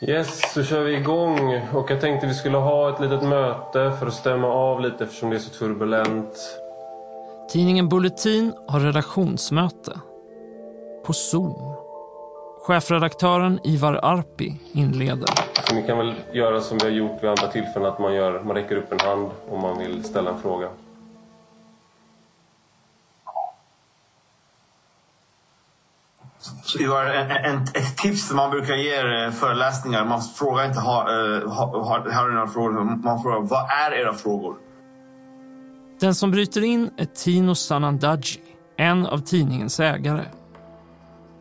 [0.00, 1.60] Yes, så kör vi igång.
[1.74, 5.30] Och jag tänkte vi skulle ha ett litet möte för att stämma av lite eftersom
[5.30, 6.60] det är så turbulent.
[7.52, 10.00] Tidningen Bulletin har redaktionsmöte.
[11.06, 11.74] På Zoom.
[12.66, 15.28] Chefredaktören Ivar Arpi inleder.
[15.68, 18.42] Så ni kan väl göra som vi har gjort vid andra tillfällen, att man, gör,
[18.42, 20.68] man räcker upp en hand om man vill ställa en fråga.
[26.62, 30.78] Så Ivar, en, en, ett tips som man brukar ge eh, föreläsningar, man frågar inte
[30.78, 34.56] eh, har, har, har några frågor, man frågar vad är era frågor?
[36.00, 38.40] Den som bryter in är Tino Sanandaji,
[38.76, 40.24] en av tidningens ägare.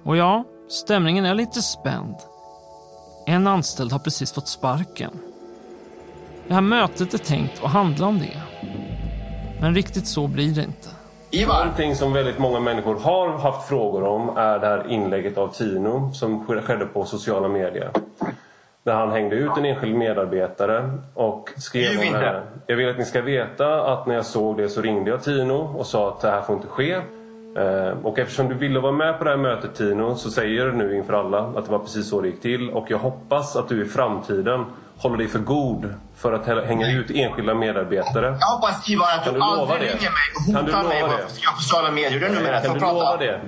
[0.03, 2.15] Och ja, stämningen är lite spänd.
[3.25, 5.11] En anställd har precis fått sparken.
[6.47, 8.41] Det här mötet är tänkt att handla om det.
[9.61, 10.89] Men riktigt så blir det inte.
[11.31, 11.55] Ivar!
[11.59, 16.11] Någonting som väldigt många människor har haft frågor om är det här inlägget av Tino
[16.13, 17.89] som skedde på sociala medier.
[18.83, 22.17] Där han hängde ut en enskild medarbetare och skrev om inte.
[22.19, 22.41] henne.
[22.67, 25.73] Jag vill att ni ska veta att när jag såg det så ringde jag Tino
[25.77, 26.91] och sa att det här får inte ske.
[27.57, 30.71] Eh, Och eftersom du ville vara med på det här mötet Tino så säger du
[30.71, 32.69] nu inför alla att det var precis så det gick till.
[32.69, 34.65] Och jag hoppas att du i framtiden
[34.97, 38.37] håller dig för god för att hä- hänga ut enskilda medarbetare.
[38.39, 39.85] Jag hoppas Ivar att Kan du, du lova aldrig det?
[39.85, 41.23] ringer mig och Kan du hotar lova mig det?
[41.55, 42.19] på sociala medier.
[42.19, 42.65] Det är ett.
[42.65, 43.17] Kan du jag lova prata?
[43.17, 43.41] det?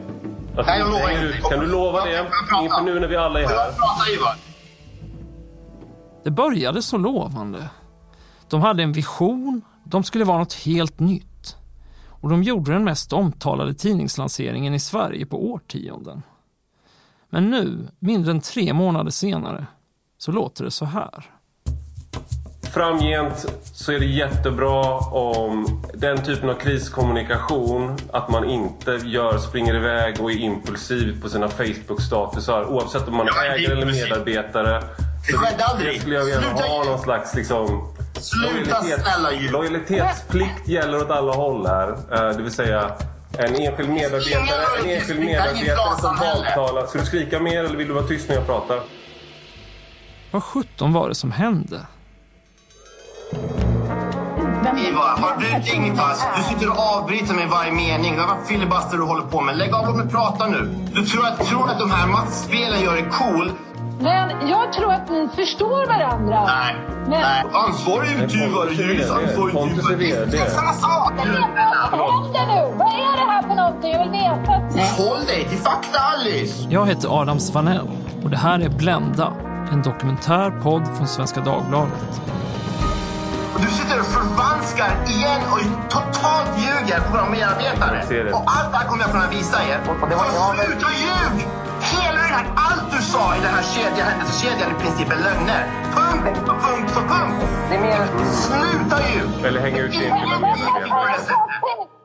[0.58, 1.50] Att Nej, du jag lovar inte.
[1.50, 2.24] Kan du lova det?
[2.50, 2.64] Prata.
[2.64, 3.72] Inför nu när vi alla är Får jag här.
[3.72, 4.36] prata Ivar?
[6.24, 7.70] Det började så lovande.
[8.50, 11.56] De hade en vision, de skulle vara något helt nytt.
[12.22, 16.22] Och de gjorde den mest omtalade tidningslanseringen i Sverige på årtionden.
[17.30, 19.66] Men nu, mindre än tre månader senare,
[20.18, 21.26] så låter det så här.
[22.74, 29.76] Framgent så är det jättebra om den typen av kriskommunikation, att man inte gör, springer
[29.76, 34.84] iväg och är impulsiv på sina Facebook-statusar oavsett om man är är ägare eller medarbetare.
[35.28, 35.94] Det skedde aldrig.
[35.96, 37.94] Det skulle jag gärna Sluta ha någon slags liksom...
[38.20, 39.52] Sluta snälla ljug.
[39.52, 41.90] Lojalitetsplikt gäller åt alla håll här.
[41.90, 42.92] Eh, Det vill säga
[43.38, 46.86] en enskild medarbetare, en enskild medarbetare som baktalar.
[46.88, 48.80] Ska du skrika mer eller vill du vara tyst när jag pratar?
[50.32, 51.80] Vad sjutton var det som hände?
[54.78, 56.26] Ivar, har du ett ingenpass?
[56.38, 58.16] Du sitter och avbryter mig varje mening.
[58.16, 59.58] Det var filibuster du håller på med.
[59.58, 60.76] Lägg av, låt mig prata nu.
[60.94, 63.52] Du tror att, tror att de här maktspelen gör dig cool?
[64.02, 66.46] Men jag tror att ni förstår varandra.
[66.46, 66.76] Nej.
[67.08, 67.44] Men- Nej.
[67.54, 70.26] Ansvarig utgivare, juris ansvarig utgivare.
[70.26, 71.14] Det är samma sak.
[71.18, 72.78] Vad händer nu?
[72.78, 73.92] Vad är det här för någonting?
[73.92, 75.04] Jag vill veta.
[75.04, 76.68] Håll dig till fakta, Alice.
[76.70, 77.88] Jag heter Adam Svanell
[78.24, 79.34] och det här är Blända,
[79.72, 82.22] en dokumentärpodd från Svenska Dagbladet.
[83.60, 85.60] Och du sitter och förvanskar igen och
[85.90, 88.06] totalt ljuger på våra medarbetare.
[88.08, 88.34] ser det.
[88.34, 89.80] Och allt det här kommer jag kunna visa er.
[89.86, 89.94] Så
[90.56, 91.36] sluta ljug!
[91.92, 95.64] Hela den här, allt du sa i den här kedjan, händelsekedjan i princip är lögner.
[95.96, 97.38] Punkt på punkt på punkt.
[98.32, 99.46] Sluta ljug!
[99.46, 101.99] Eller hänga ut enskilda medarbetare?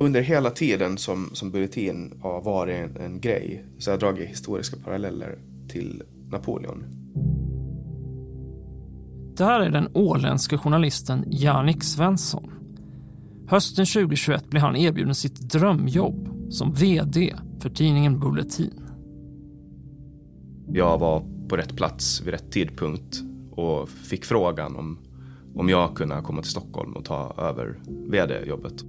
[0.00, 4.28] Under hela tiden som, som Bulletin har varit en, en grej så har jag dragit
[4.28, 5.38] historiska paralleller
[5.68, 6.84] till Napoleon.
[9.36, 12.50] Det här är den åländske journalisten Jannik Svensson.
[13.48, 18.82] Hösten 2021 blev han erbjuden sitt drömjobb som VD för tidningen Bulletin.
[20.68, 23.20] Jag var på rätt plats vid rätt tidpunkt
[23.50, 24.98] och fick frågan om,
[25.54, 27.78] om jag kunde komma till Stockholm och ta över
[28.10, 28.84] VD-jobbet.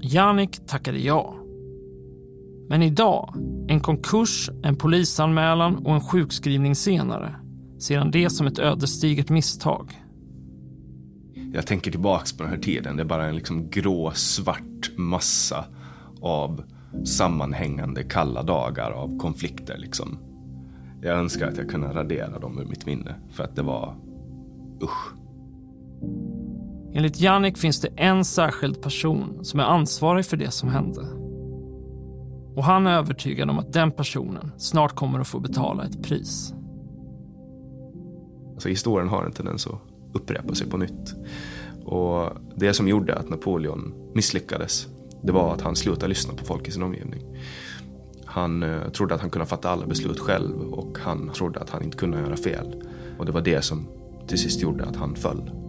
[0.00, 1.34] Jannik tackade ja.
[2.68, 3.34] Men idag,
[3.68, 7.34] en konkurs, en polisanmälan och en sjukskrivning senare
[7.78, 9.92] ser han det som ett ödesdigert misstag.
[11.52, 12.96] Jag tänker tillbaks på den här tiden.
[12.96, 15.64] Det är bara en liksom grå, svart massa
[16.20, 16.62] av
[17.04, 19.78] sammanhängande kalla dagar av konflikter.
[19.78, 20.18] Liksom.
[21.02, 23.96] Jag önskar att jag kunde radera dem ur mitt minne för att det var
[24.82, 25.14] usch.
[26.98, 31.00] Enligt Jannik finns det en särskild person som är ansvarig för det som hände.
[32.56, 36.54] Och han är övertygad om att den personen snart kommer att få betala ett pris.
[38.54, 39.80] Alltså, historien har en tendens att
[40.12, 41.14] upprepa sig på nytt.
[41.84, 44.86] Och det som gjorde att Napoleon misslyckades,
[45.22, 47.36] det var att han slutade lyssna på folk i sin omgivning.
[48.24, 51.82] Han eh, trodde att han kunde fatta alla beslut själv och han trodde att han
[51.82, 52.84] inte kunde göra fel.
[53.18, 53.88] Och det var det som
[54.26, 55.67] till sist gjorde att han föll.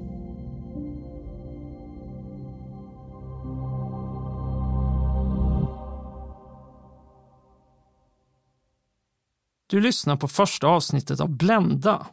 [9.69, 12.07] Du lyssnar på första avsnittet av Blända.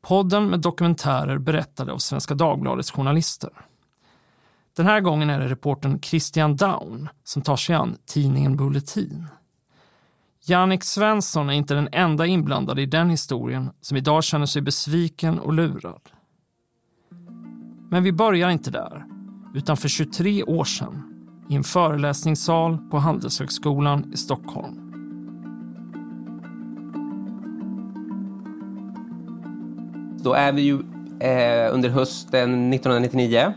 [0.00, 3.50] Podden med dokumentärer berättade av Svenska Dagbladets journalister.
[4.76, 9.26] Den här gången är det reportern Christian Daun som tar sig an tidningen Bulletin.
[10.44, 15.38] Jannik Svensson är inte den enda inblandade i den historien som idag känner sig besviken
[15.38, 16.02] och lurad.
[17.90, 19.04] Men vi börjar inte där,
[19.54, 21.02] utan för 23 år sedan
[21.48, 24.83] i en föreläsningssal på Handelshögskolan i Stockholm.
[30.24, 30.74] Då är vi ju
[31.20, 33.54] eh, under hösten 1999,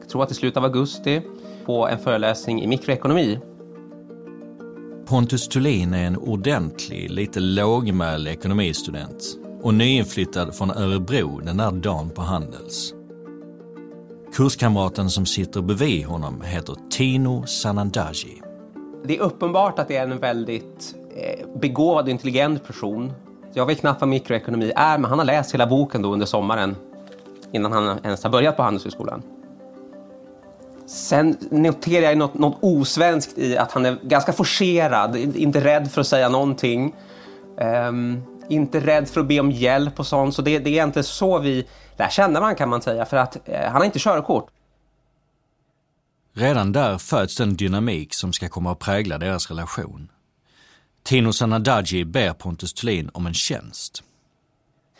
[0.00, 1.22] jag tror att i slutet av augusti,
[1.64, 3.38] på en föreläsning i mikroekonomi.
[5.06, 12.10] Pontus Thulin är en ordentlig, lite lågmäld ekonomistudent och nyinflyttad från Örebro den där dagen
[12.10, 12.94] på Handels.
[14.34, 18.42] Kurskamraten som sitter bredvid honom heter Tino Sanandaji.
[19.04, 23.12] Det är uppenbart att det är en väldigt eh, begåvad och intelligent person.
[23.56, 26.76] Jag vet knappt vad mikroekonomi är, men han har läst hela boken då under sommaren
[27.52, 29.22] innan han ens har börjat på Handelshögskolan.
[30.86, 36.00] Sen noterar jag något, något osvenskt i att han är ganska forcerad, inte rädd för
[36.00, 36.94] att säga någonting.
[37.88, 40.34] Um, inte rädd för att be om hjälp och sånt.
[40.34, 41.66] Så det, det är egentligen så vi
[41.96, 44.46] lär känna varandra kan man säga, för att eh, han har inte körkort.
[46.34, 50.08] Redan där föds den dynamik som ska komma att prägla deras relation.
[51.06, 54.02] Tino Sanadaji ber Pontus Thulin om en tjänst.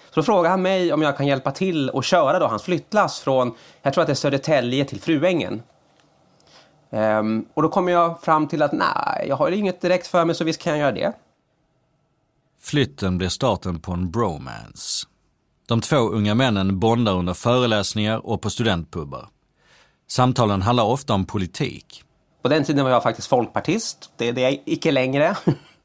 [0.09, 3.21] Så då frågar han mig om jag kan hjälpa till och köra då hans flyttlass
[3.21, 5.63] från, jag tror att det är Södertälje till Fruängen.
[6.91, 10.35] Um, och då kommer jag fram till att nej, jag har inget direkt för mig
[10.35, 11.13] så visst kan jag göra det.
[12.63, 15.07] Flytten blir starten på en bromance.
[15.69, 19.29] De två unga männen bondar under föreläsningar och på studentpubbar.
[20.09, 22.03] Samtalen handlar ofta om politik.
[22.43, 24.11] På den tiden var jag faktiskt folkpartist.
[24.17, 25.37] Det, det är jag icke längre.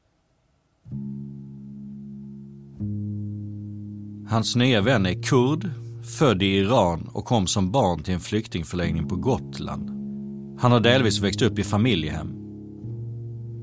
[4.28, 5.70] Hans nya vän är kurd,
[6.18, 9.88] född i Iran och kom som barn till en flyktingförläggning på Gotland.
[10.60, 12.34] Han har delvis växt upp i familjehem.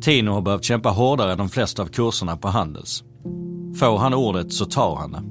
[0.01, 3.03] Tino har behövt kämpa hårdare än de flesta av kurserna på Handels.
[3.79, 5.23] Får han ordet så tar han det.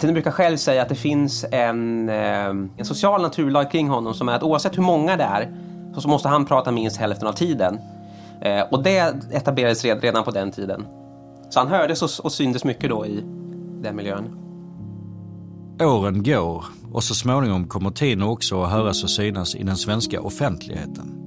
[0.00, 4.28] Tino brukar själv säga att det finns en, eh, en social naturlag kring honom som
[4.28, 5.52] är att oavsett hur många det är
[6.00, 7.78] så måste han prata minst hälften av tiden.
[8.40, 10.86] Eh, och det etablerades redan på den tiden.
[11.50, 13.20] Så han hördes och, och syntes mycket då i
[13.82, 14.40] den miljön.
[15.80, 20.20] Åren går och så småningom kommer Tino också att höras och synas i den svenska
[20.20, 21.20] offentligheten.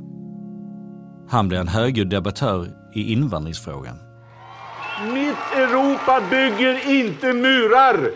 [1.29, 3.97] Han blir en högljudd debattör i invandringsfrågan.
[5.13, 8.11] Mitt Europa bygger inte murar!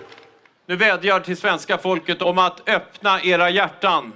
[0.67, 4.13] Nu vädjar till svenska folket om att öppna era hjärtan.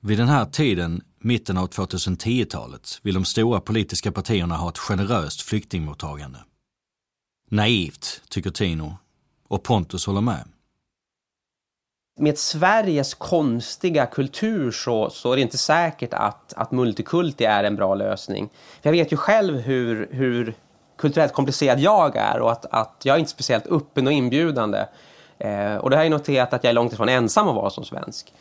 [0.00, 5.42] Vid den här tiden, mitten av 2010-talet, vill de stora politiska partierna ha ett generöst
[5.42, 6.38] flyktingmottagande.
[7.50, 8.96] Naivt, tycker Tino.
[9.48, 10.44] Och Pontus håller med.
[12.18, 17.76] Med Sveriges konstiga kultur så, så är det inte säkert att, att multikulti är en
[17.76, 18.48] bra lösning.
[18.82, 20.54] För jag vet ju själv hur, hur
[20.96, 24.86] kulturellt komplicerad jag är och att, att jag är inte speciellt öppen och inbjudande.
[25.38, 27.84] Eh, och det har jag noterat att jag är långt ifrån ensam att vara som
[27.84, 28.32] svensk.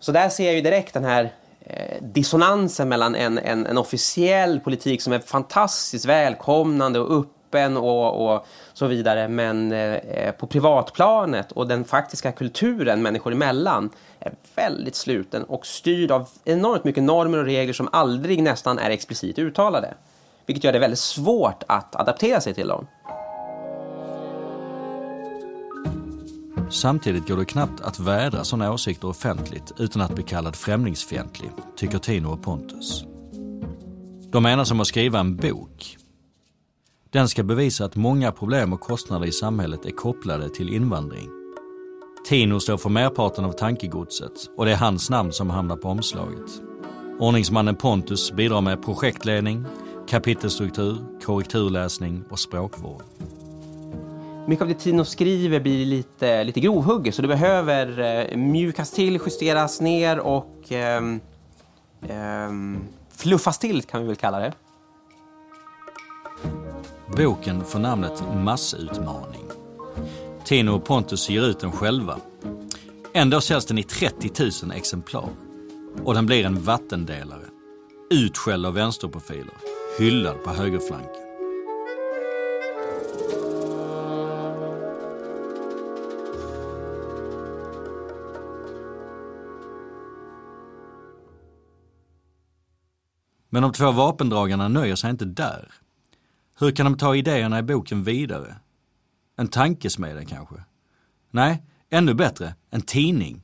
[0.00, 1.32] Så där ser jag ju direkt den här
[1.66, 8.34] Eh, dissonansen mellan en, en, en officiell politik som är fantastiskt välkomnande och öppen och,
[8.34, 9.28] och så vidare.
[9.28, 16.10] Men eh, på privatplanet och den faktiska kulturen människor emellan är väldigt sluten och styrd
[16.10, 19.94] av enormt mycket normer och regler som aldrig nästan är explicit uttalade.
[20.46, 22.86] Vilket gör det väldigt svårt att adaptera sig till dem.
[26.72, 31.98] Samtidigt går det knappt att vädra sådana åsikter offentligt utan att bli kallad främlingsfientlig, tycker
[31.98, 33.04] Tino och Pontus.
[34.32, 35.96] De menar som att skriva en bok.
[37.10, 41.28] Den ska bevisa att många problem och kostnader i samhället är kopplade till invandring.
[42.28, 46.62] Tino står för merparten av tankegodset och det är hans namn som hamnar på omslaget.
[47.18, 49.64] Ordningsmannen Pontus bidrar med projektledning,
[50.08, 53.02] kapitelstruktur, korrekturläsning och språkvård.
[54.46, 59.20] Mycket av det Tino skriver blir lite, lite grovhugget så det behöver eh, mjukas till,
[59.24, 61.02] justeras ner och eh,
[62.08, 62.50] eh,
[63.16, 64.52] fluffas till kan vi väl kalla det.
[67.16, 69.44] Boken får namnet Massutmaning.
[70.44, 72.16] Tino och Pontus ger ut den själva.
[73.14, 74.30] Ändå säljs den i 30
[74.64, 75.28] 000 exemplar.
[76.04, 77.44] Och den blir en vattendelare.
[78.10, 79.54] Utskälld av vänsterprofiler.
[79.98, 81.21] Hyllad på högerflanken.
[93.54, 95.68] Men de två vapendragarna nöjer sig inte där.
[96.58, 98.56] Hur kan de ta idéerna i boken vidare?
[99.36, 100.54] En tankesmedja kanske?
[101.30, 103.42] Nej, ännu bättre, en tidning.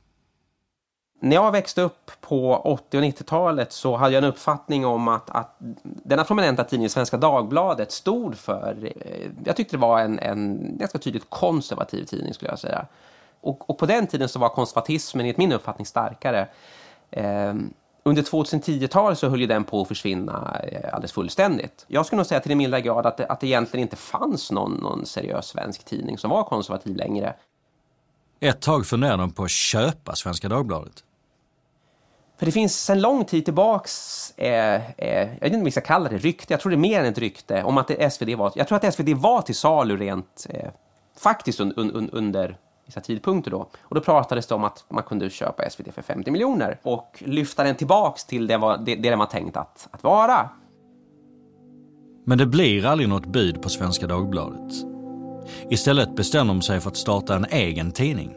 [1.21, 5.29] När jag växte upp på 80 och 90-talet så hade jag en uppfattning om att,
[5.29, 8.91] att denna prominenta tidning, Svenska Dagbladet, stod för...
[8.95, 12.85] Eh, jag tyckte det var en, en ganska tydligt konservativ tidning skulle jag säga.
[13.41, 16.47] Och, och på den tiden så var konservatismen enligt min uppfattning starkare.
[17.11, 17.53] Eh,
[18.03, 21.85] under 2010-talet så höll ju den på att försvinna eh, alldeles fullständigt.
[21.87, 24.51] Jag skulle nog säga till en milda grad att det, att det egentligen inte fanns
[24.51, 27.33] någon, någon seriös svensk tidning som var konservativ längre.
[28.39, 31.03] Ett tag funderade de på att köpa Svenska Dagbladet.
[32.39, 35.81] För det finns sedan lång tid tillbaks, eh, eh, jag vet inte om vi ska
[35.81, 38.51] kalla det rykte, jag tror det är mer än ett rykte, om att SvD var,
[38.55, 40.69] jag tror att SvD var till salu rent eh,
[41.17, 42.57] faktiskt un, un, under
[42.89, 43.69] vissa tidpunkter då.
[43.81, 47.63] Och då pratades det om att man kunde köpa SvD för 50 miljoner och lyfta
[47.63, 50.49] den tillbaks till det, var, det, det den var tänkt att, att vara.
[52.25, 54.73] Men det blir aldrig något bud på Svenska Dagbladet.
[55.69, 58.35] Istället bestämde de sig för att starta en egen tidning.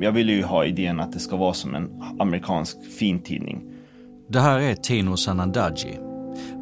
[0.00, 3.62] Jag ville ju ha idén att det ska vara som en amerikansk fintidning.
[4.28, 5.98] Det här är Tino Sanandaji,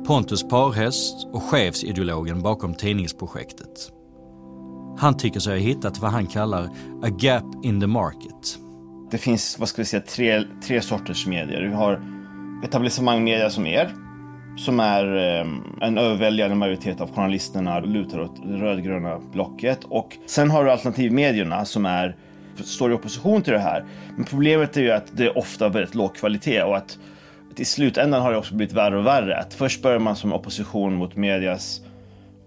[0.07, 3.93] Pontus parhäst och chefsideologen bakom tidningsprojektet.
[4.99, 6.65] Han tycker sig ha hittat vad han kallar
[7.03, 8.59] a gap in the market.
[9.11, 11.63] Det finns, vad ska vi säga, tre, tre sorters medier.
[11.63, 12.03] Vi har
[12.65, 13.95] etablissemangmedia som er,
[14.57, 15.47] som är eh,
[15.81, 19.85] en överväldigande majoritet av journalisterna lutar åt det rödgröna blocket.
[19.85, 22.17] Och sen har du alternativmedierna som är,
[22.57, 23.85] står i opposition till det här.
[24.17, 26.99] Men problemet är ju att det är ofta väldigt låg kvalitet och att,
[27.53, 29.39] att i slutändan har det också blivit värre och värre.
[29.39, 31.81] Att först börjar man som opposition mot medias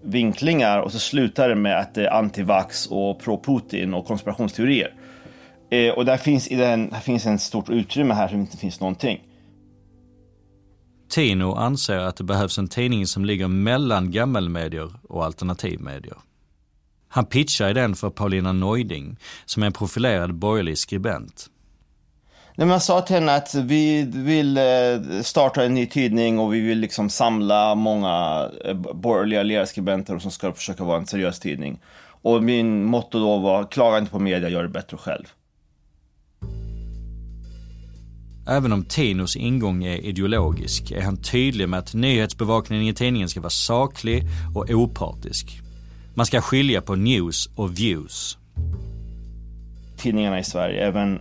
[0.06, 4.94] vinklingar och så slutar det med att det är antivax och pro-Putin och konspirationsteorier.
[5.70, 8.80] Eh, och där finns, i den, där finns en stort utrymme här som inte finns
[8.80, 9.22] någonting.
[11.08, 16.16] Tino anser att det behövs en tidning som ligger mellan gammelmedier och alternativmedier.
[17.08, 21.46] Han pitchar idén för Paulina Neuding, som är en profilerad borgerlig skribent.
[22.58, 26.60] Nej, man sa till henne att vi vill eh, starta en ny tidning och vi
[26.60, 31.78] vill liksom samla många eh, borgerliga ledarskribenter som ska försöka vara en seriös tidning.
[32.22, 35.24] Och min motto då var, klaga inte på media, gör det bättre själv.
[38.48, 43.40] Även om Tinos ingång är ideologisk är han tydlig med att nyhetsbevakningen i tidningen ska
[43.40, 45.60] vara saklig och opartisk.
[46.14, 48.38] Man ska skilja på news och views.
[49.96, 51.20] Tidningarna i Sverige, även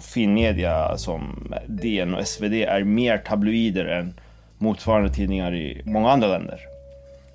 [0.00, 4.14] finmedia som DN och SvD är mer tabloider än
[4.58, 6.60] motsvarande tidningar i många andra länder.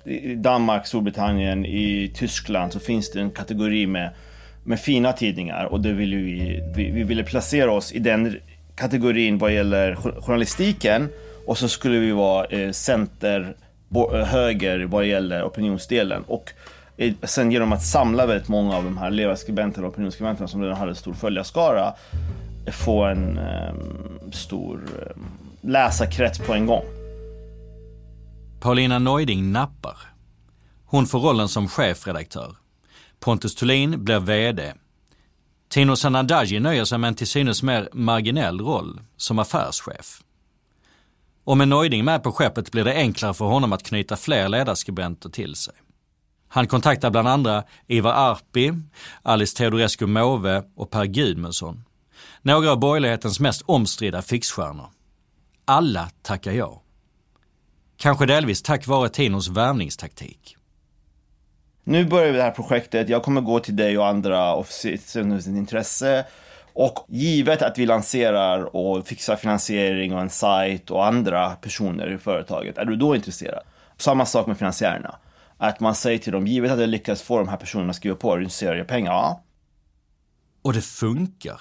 [0.04, 4.10] I Danmark, Storbritannien, i Tyskland så finns det en kategori med,
[4.64, 8.36] med fina tidningar och det vill vi, vi, vi ville placera oss i den
[8.74, 11.08] kategorin vad gäller journalistiken
[11.46, 16.22] och så skulle vi vara eh, center-höger eh, vad gäller opinionsdelen.
[16.22, 16.52] Och
[16.96, 20.76] eh, sen genom att samla väldigt många av de här ledarskribenterna och opinionsskribenterna som redan
[20.76, 21.94] hade stor följarskara
[22.66, 25.26] få en um, stor um,
[25.60, 26.84] läsarkrets på en gång.
[28.60, 29.96] Paulina Neuding nappar.
[30.84, 32.56] Hon får rollen som chefredaktör.
[33.20, 34.72] Pontus Thulin blir VD.
[35.68, 40.22] Tino Sanandaji nöjer sig med en till synes mer marginell roll som affärschef.
[41.44, 45.28] Och med Neuding med på skeppet blir det enklare för honom att knyta fler ledarskribenter
[45.28, 45.74] till sig.
[46.48, 48.72] Han kontaktar bland andra Ivar Arpi,
[49.22, 51.84] Alice Teodorescu Måwe och Per Gudmundsson
[52.42, 54.86] några av borgerlighetens mest omstridda fixstjärnor.
[55.64, 56.82] Alla tackar ja.
[57.96, 60.56] Kanske delvis tack vare Tinos värvningstaktik.
[61.84, 63.08] Nu börjar vi det här projektet.
[63.08, 64.98] Jag kommer gå till dig och andra och se
[65.46, 66.26] intresse.
[66.72, 72.18] Och givet att vi lanserar och fixar finansiering och en sajt och andra personer i
[72.18, 73.62] företaget, är du då intresserad?
[73.96, 75.16] Samma sak med finansiärerna.
[75.56, 78.16] Att man säger till dem, givet att jag lyckas få de här personerna att skriva
[78.16, 79.12] på, är du intresserad av pengar?
[79.12, 79.42] Ja.
[80.62, 81.60] Och det funkar.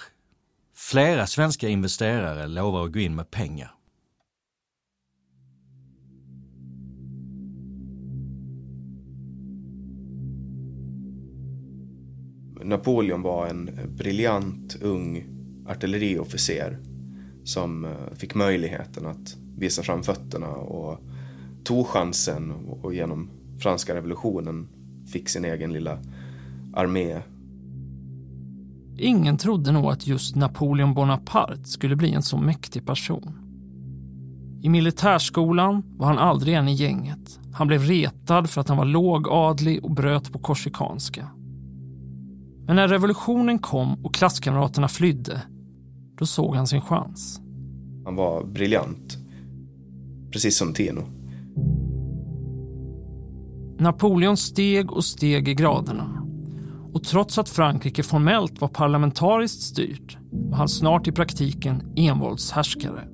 [0.82, 3.72] Flera svenska investerare lovar att gå in med pengar.
[12.64, 15.26] Napoleon var en briljant ung
[15.68, 16.80] artilleriofficer
[17.44, 21.00] som eh, fick möjligheten att visa fram fötterna och
[21.64, 24.68] tog chansen och genom franska revolutionen
[25.12, 26.00] fick sin egen lilla
[26.74, 27.22] armé
[29.00, 33.36] Ingen trodde nog att just Napoleon Bonaparte skulle bli en så mäktig person.
[34.62, 37.40] I militärskolan var han aldrig en i gänget.
[37.54, 41.28] Han blev retad för att han var lågadlig och bröt på korsikanska.
[42.66, 45.42] Men när revolutionen kom och klasskamraterna flydde,
[46.18, 47.42] då såg han sin chans.
[48.06, 49.18] Han var briljant.
[50.32, 51.02] Precis som Tino.
[53.80, 56.19] Napoleon steg och steg i graderna
[56.94, 63.08] och trots att Frankrike formellt var parlamentariskt styrt var han snart i praktiken envåldshärskare.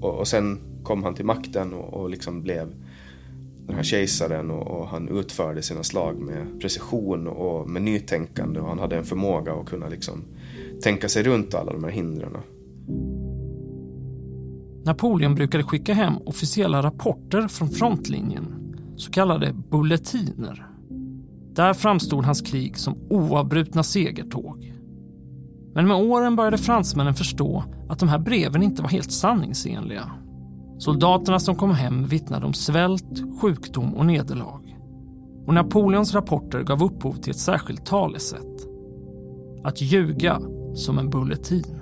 [0.00, 2.74] Och, och sen kom han till makten och, och liksom blev
[3.66, 8.68] den här kejsaren och, och, han utförde sina slag med precision och med nytänkande och
[8.68, 10.24] han hade en förmåga att kunna liksom
[10.82, 12.36] tänka sig runt alla de här hindren.
[14.84, 18.61] Napoleon brukade skicka hem officiella rapporter från frontlinjen,
[18.96, 20.66] så kallade bulletiner.
[21.54, 24.72] Där framstod hans krig som oavbrutna segertåg.
[25.74, 30.10] Men med åren började fransmännen förstå att de här breven inte var helt sanningsenliga.
[30.78, 34.78] Soldaterna som kom hem vittnade om svält, sjukdom och nederlag.
[35.46, 38.66] Och Napoleons rapporter gav upphov till ett särskilt talesätt.
[39.64, 40.40] Att ljuga
[40.74, 41.81] som en bulletin.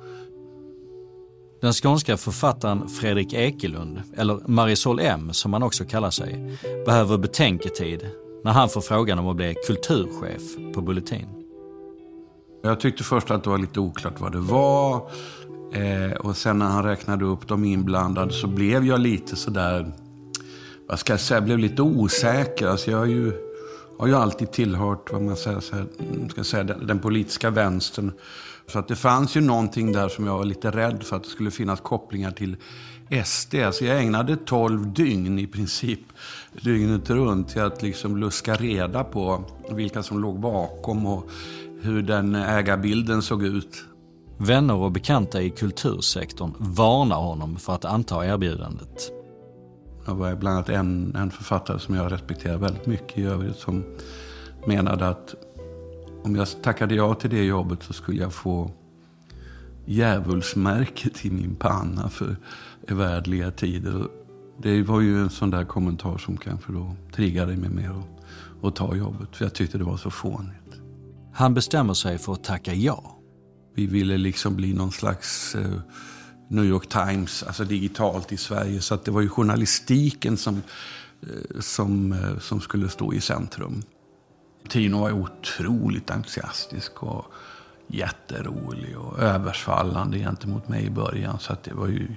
[1.61, 8.07] den skånska författaren Fredrik Ekelund, eller Marisol M som han också kallar sig, behöver betänketid
[8.43, 11.27] när han får frågan om att bli kulturchef på Bulletin.
[12.63, 15.09] Jag tyckte först att det var lite oklart vad det var.
[15.73, 19.91] Eh, och sen när han räknade upp de inblandade så blev jag lite sådär,
[20.87, 22.67] vad ska jag säga, jag blev lite osäker.
[22.67, 23.33] Alltså jag har ju,
[23.99, 25.85] har ju alltid tillhört, vad man säger, så här,
[26.29, 28.11] ska säga, den, den politiska vänstern.
[28.71, 31.29] Så att det fanns ju någonting där som jag var lite rädd för att det
[31.29, 32.55] skulle finnas kopplingar till
[33.25, 33.55] SD.
[33.71, 35.99] Så jag ägnade 12 dygn i princip,
[36.61, 41.29] dygnet runt, till att liksom luska reda på vilka som låg bakom och
[41.81, 43.83] hur den ägarbilden såg ut.
[44.37, 49.11] Vänner och bekanta i kultursektorn varnar honom för att anta erbjudandet.
[50.05, 53.83] Det var bland annat en, en författare som jag respekterar väldigt mycket i övrigt som
[54.65, 55.35] menade att
[56.23, 58.71] om jag tackade ja till det jobbet så skulle jag få
[59.85, 62.35] djävulsmärket i min panna för
[62.87, 64.07] evärdliga tider.
[64.63, 68.75] Det var ju en sån där kommentar som kanske då triggade mig mer att, att
[68.75, 69.35] ta jobbet.
[69.35, 70.81] För jag tyckte det var så fånigt.
[71.33, 73.17] Han bestämmer sig för att tacka ja.
[73.75, 75.79] Vi ville liksom bli någon slags eh,
[76.47, 78.81] New York Times, alltså digitalt i Sverige.
[78.81, 80.61] Så att det var ju journalistiken som,
[81.21, 83.83] eh, som, eh, som skulle stå i centrum.
[84.69, 87.25] Tino var otroligt entusiastisk och
[87.87, 91.39] jätterolig och översvallande gentemot mig i början.
[91.39, 92.07] Så att det var ju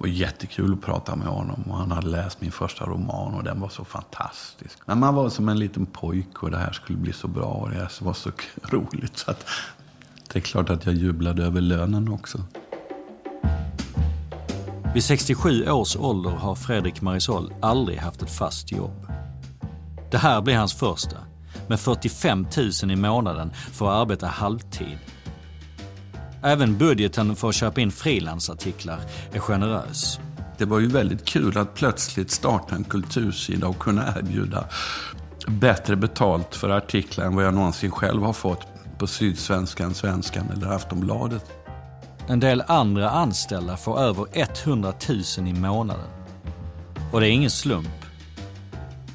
[0.00, 1.62] var jättekul att prata med honom.
[1.62, 4.78] Och han hade läst min första roman och den var så fantastisk.
[4.86, 7.70] Men man var som en liten pojk och det här skulle bli så bra och
[7.70, 8.30] det var så
[8.62, 9.18] roligt.
[9.18, 9.46] Så att
[10.32, 12.38] det är klart att jag jublade över lönen också.
[14.94, 19.06] Vid 67 års ålder har Fredrik Marisol aldrig haft ett fast jobb.
[20.10, 21.16] Det här blir hans första
[21.70, 22.46] med 45
[22.82, 24.98] 000 i månaden för att arbeta halvtid.
[26.42, 29.00] Även budgeten för att köpa in frilansartiklar
[29.32, 30.20] är generös.
[30.58, 34.64] Det var ju väldigt kul att plötsligt starta en kultursida och kunna erbjuda
[35.48, 38.66] bättre betalt för artiklar än vad jag någonsin själv har fått
[38.98, 41.44] på Sydsvenskan, Svenskan eller Aftonbladet.
[42.26, 44.92] En del andra anställda får över 100
[45.38, 46.10] 000 i månaden.
[47.12, 48.09] Och det är ingen slump.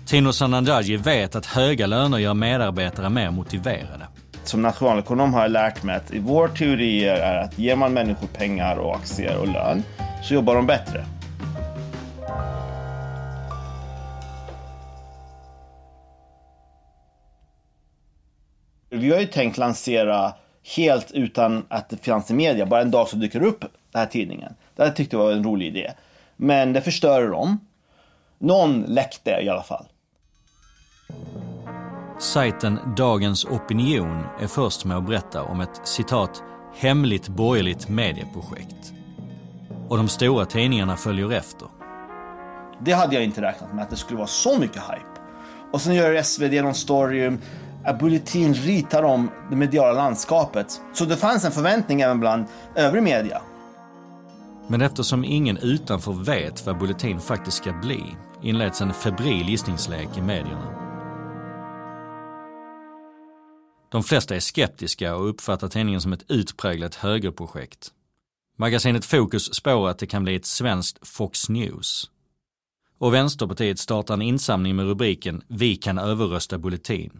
[0.05, 4.07] Tino Sanandaji vet att höga löner gör medarbetare mer motiverade.
[4.43, 8.27] Som nationalekonom har jag lärt mig att i vår teori är att ger man människor
[8.27, 9.83] pengar och aktier och lön
[10.23, 11.05] så jobbar de bättre.
[18.89, 20.33] Vi har ju tänkt lansera
[20.75, 24.05] helt utan att det finns i media, bara en dag så dyker upp den här
[24.05, 24.53] tidningen.
[24.75, 25.91] Det tyckte jag var en rolig idé.
[26.35, 27.59] Men det förstörde dem.
[28.39, 29.85] Någon läckte i alla fall.
[32.19, 36.43] Sajten Dagens Opinion är först med att berätta om ett citat
[36.75, 38.93] hemligt borgerligt medieprojekt.
[39.89, 41.67] Och de stora tidningarna följer efter.
[42.79, 45.21] Det hade jag inte räknat med, att det skulle vara så mycket hype.
[45.71, 47.37] Och sen gör SvD någon story
[47.99, 50.81] Bulletin ritar om det mediala landskapet.
[50.93, 53.41] Så det fanns en förväntning även bland övrig media.
[54.67, 58.03] Men eftersom ingen utanför vet vad Bulletin faktiskt ska bli
[58.41, 60.84] inleds en febril gissningslek i medierna.
[63.89, 67.91] De flesta är skeptiska och uppfattar tidningen som ett utpräglat högerprojekt.
[68.57, 72.09] Magasinet Fokus spår att det kan bli ett svenskt Fox News.
[72.97, 77.19] Och Vänsterpartiet startar en insamling med rubriken Vi kan överrösta Bulletin.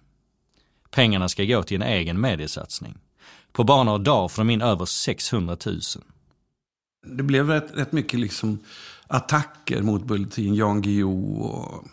[0.91, 2.97] Pengarna ska gå till en egen mediesatsning.
[3.51, 5.82] På bara några dagar får de in över 600 000.
[7.06, 8.60] Det blev rätt, rätt mycket liksom
[9.08, 11.86] attacker mot Bulletin, Jan Guillou och,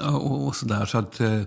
[0.00, 0.86] och, och sådär.
[0.86, 1.42] Så att eh,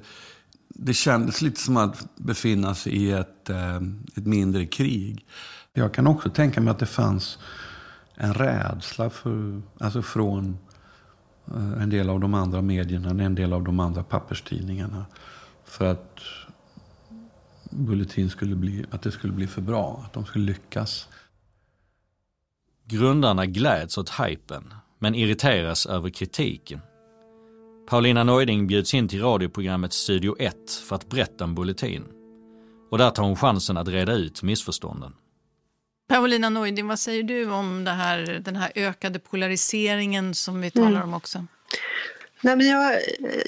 [0.77, 3.75] det kändes lite som att befinna sig i ett, eh,
[4.15, 5.25] ett mindre krig.
[5.73, 7.39] Jag kan också tänka mig att det fanns
[8.15, 10.57] en rädsla för, alltså från
[11.47, 15.05] eh, en del av de andra medierna, en del av de andra papperstidningarna.
[15.65, 16.19] För att
[17.69, 21.07] Bulletin skulle bli, att det skulle bli för bra, att de skulle lyckas.
[22.85, 26.79] Grundarna gläds åt hypen, men irriteras över kritiken.
[27.87, 30.55] Paulina Neuding bjuds in till radioprogrammet Studio 1
[30.87, 32.03] för att berätta om Bulletin.
[32.91, 35.13] Och där tar hon chansen att reda ut missförstånden.
[36.09, 40.87] Paulina Neuding, vad säger du om det här, den här ökade polariseringen som vi talar
[40.87, 41.01] Mm.
[41.03, 41.45] om också?
[42.41, 42.99] Nej, men jag,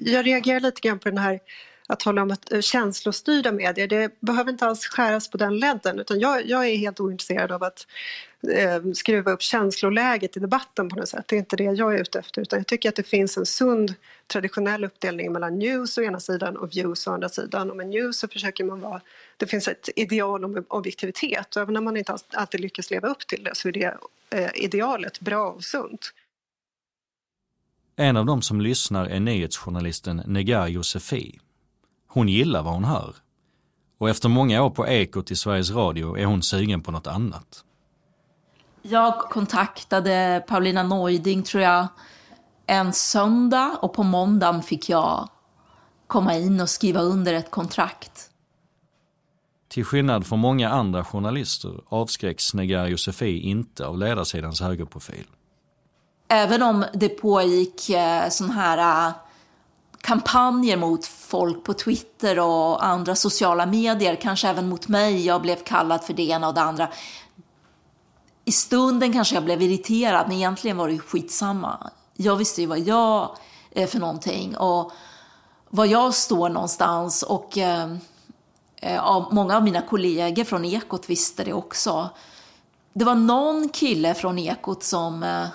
[0.02, 1.40] jag reagerar lite grann på den här
[1.88, 3.88] att tala om att eh, känslostyrda medier.
[3.88, 7.64] Det behöver inte alls skäras på den ledden utan jag, jag är helt ointresserad av
[7.64, 7.88] att
[8.44, 11.26] eh, skruva upp känsloläget i debatten på något sätt.
[11.28, 13.46] Det är inte det jag är ute efter utan jag tycker att det finns en
[13.46, 13.94] sund
[14.28, 17.72] traditionell uppdelning mellan news å ena sidan och views å andra sidan.
[17.72, 19.02] Och med news så försöker man vara,
[19.38, 23.28] det finns ett ideal om objektivitet och även om man inte alltid lyckas leva upp
[23.28, 23.98] till det så är det
[24.30, 26.14] eh, idealet bra och sunt.
[27.96, 31.40] En av de som lyssnar är nyhetsjournalisten Negar Josefi.
[32.08, 33.16] Hon gillar vad hon hör.
[33.98, 37.64] Och efter många år på Ekot i Sveriges Radio är hon sugen på något annat.
[38.90, 41.88] Jag kontaktade Paulina Neuding, tror jag,
[42.66, 45.30] en söndag och på måndagen fick jag
[46.08, 48.30] komma in och skriva under ett kontrakt.
[49.68, 55.26] Till skillnad från många andra journalister avskräcks Negar Josefi inte av ledarsidans högerprofil.
[56.28, 59.14] Även om det pågick eh, sån här eh,
[60.02, 65.26] kampanjer mot folk på Twitter och andra sociala medier, kanske även mot mig.
[65.26, 66.90] Jag blev kallad för det ena och det andra.
[68.48, 71.90] I stunden kanske jag blev irriterad, men egentligen var det ju skitsamma.
[72.14, 73.38] Jag visste ju vad jag
[73.72, 74.92] är för någonting och
[75.70, 77.24] var jag står någonstans.
[77.24, 77.94] Och eh,
[78.76, 82.10] eh, av många av mina kollegor från Ekot visste det också.
[82.94, 85.48] Det var någon kille från Ekot som eh,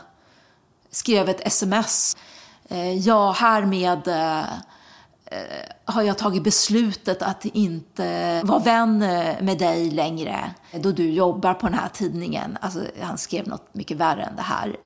[0.90, 2.16] skrev ett sms.
[2.68, 4.44] Eh, ja, härmed eh,
[5.32, 10.50] Eh, har jag tagit beslutet att inte vara vän eh, med dig längre
[10.82, 12.58] då du jobbar på den här tidningen.
[12.60, 14.76] Alltså, han skrev något mycket värre än det här.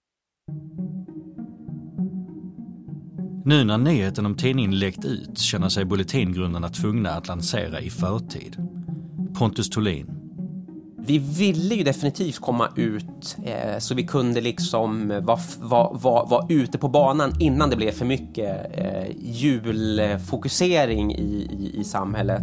[3.44, 8.56] Nu när nyheten om tidningen läckt ut känner sig Bulletingrundarna tvungna att lansera i förtid.
[9.38, 10.25] Pontus Thulin.
[11.06, 16.46] Vi ville ju definitivt komma ut eh, så vi kunde liksom vara var, var, var
[16.48, 22.42] ute på banan innan det blev för mycket eh, julfokusering i, i, i samhället.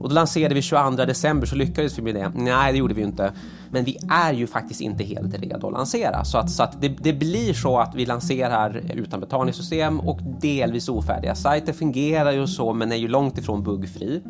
[0.00, 2.32] Och då lanserade vi 22 december så lyckades vi med det.
[2.34, 3.32] Nej, det gjorde vi ju inte.
[3.70, 6.24] Men vi är ju faktiskt inte helt redo att lansera.
[6.24, 10.88] Så att, så att det, det blir så att vi lanserar utan betalningssystem och delvis
[10.88, 11.34] ofärdiga.
[11.34, 11.72] sajter.
[11.72, 14.22] fungerar ju så men är ju långt ifrån buggfri.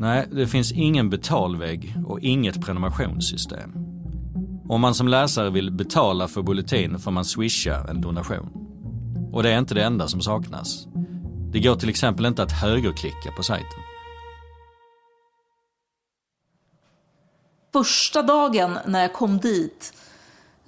[0.00, 3.72] Nej, det finns ingen betalvägg och inget prenumerationssystem.
[4.68, 8.50] Om man som läsare vill betala för Bulletin får man swisha en donation.
[9.32, 10.86] Och det är inte det enda som saknas.
[11.52, 13.80] Det går till exempel inte att högerklicka på sajten.
[17.72, 19.92] Första dagen när jag kom dit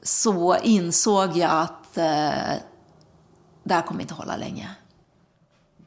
[0.03, 2.55] så insåg jag att eh,
[3.65, 4.71] det här kommer inte hålla länge.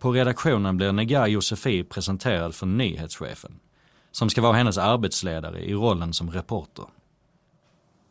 [0.06, 3.60] På redaktionen blir Negar Josefi presenterad för nyhetschefen,
[4.12, 6.86] som ska vara hennes arbetsledare i rollen som reporter.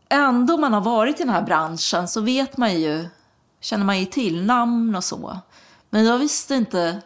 [0.09, 3.09] Ändå man har varit i den här branschen så vet man ju,
[3.61, 5.38] känner man ju till namn och så.
[5.90, 7.02] Men jag visste inte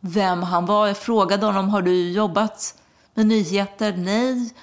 [0.00, 0.86] vem han var.
[0.86, 2.74] Jag frågade honom, har du jobbat
[3.14, 3.96] med nyheter?
[3.96, 4.54] Nej.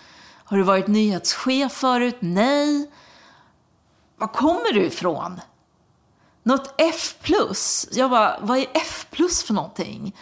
[0.44, 2.18] Har du varit nyhetschef förut?
[2.20, 2.92] Nej.
[4.18, 5.40] Var kommer du ifrån?
[6.48, 7.16] Något F+.
[7.92, 9.06] Jag bara, vad är F+,
[9.46, 10.16] för någonting?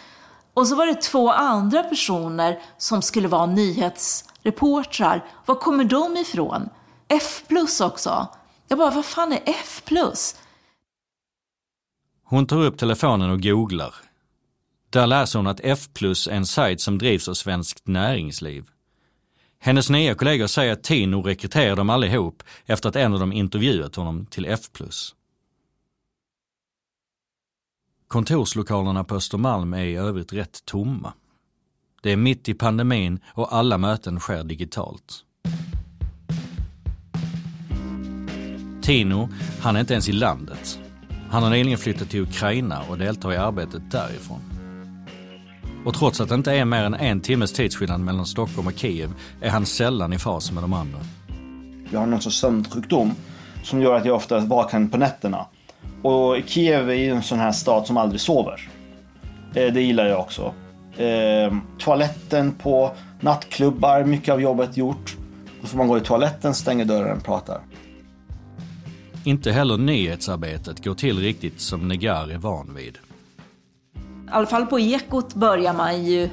[0.54, 5.24] Och så var det två andra personer som skulle vara nyhetsreportrar.
[5.46, 6.68] Var kommer de ifrån?
[7.08, 7.42] F+,
[7.80, 8.28] också.
[8.68, 9.82] Jag bara, vad fan är F+.
[12.24, 13.94] Hon tar upp telefonen och googlar.
[14.90, 18.64] Där läser hon att F är en sajt som drivs av Svenskt Näringsliv.
[19.58, 23.96] Hennes nya kollegor säger att Tino rekryterar dem allihop efter att en av dem intervjuat
[23.96, 24.60] honom till F+.
[28.08, 31.12] Kontorslokalerna på Östermalm är i övrigt rätt tomma.
[32.02, 35.24] Det är mitt i pandemin och alla möten sker digitalt.
[38.82, 39.28] Tino,
[39.60, 40.78] han är inte ens i landet.
[41.30, 44.40] Han har nyligen flyttat till Ukraina och deltar i arbetet därifrån.
[45.84, 49.14] Och trots att det inte är mer än en timmes tidsskillnad mellan Stockholm och Kiev
[49.40, 50.98] är han sällan i fas med de andra.
[51.90, 53.14] Jag har någon sorts sömnsjukdom
[53.62, 55.46] som gör att jag ofta är vaken på nätterna.
[56.04, 58.68] Och Kiev är ju en sån här stad som aldrig sover.
[59.54, 60.54] Eh, det gillar jag också.
[60.96, 62.90] Eh, toaletten på
[63.20, 65.16] nattklubbar, mycket av jobbet gjort.
[65.60, 67.60] Då får man gå i toaletten, stänga dörren och prata.
[69.24, 72.98] Inte heller nyhetsarbetet går till riktigt som Negar är van vid.
[73.96, 76.28] I alla fall på Ekot börjar man ju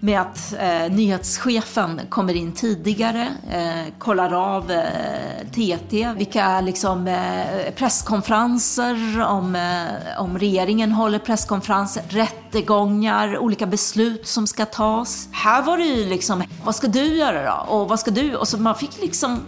[0.00, 7.74] med att eh, nyhetschefen kommer in tidigare, eh, kollar av eh, TT, vilka liksom, eh,
[7.76, 15.28] presskonferenser, om, eh, om regeringen håller presskonferenser, rättegångar, olika beslut som ska tas.
[15.32, 17.72] Här var det ju liksom, vad ska du göra då?
[17.72, 18.36] Och vad ska du?
[18.36, 19.40] Och så man fick liksom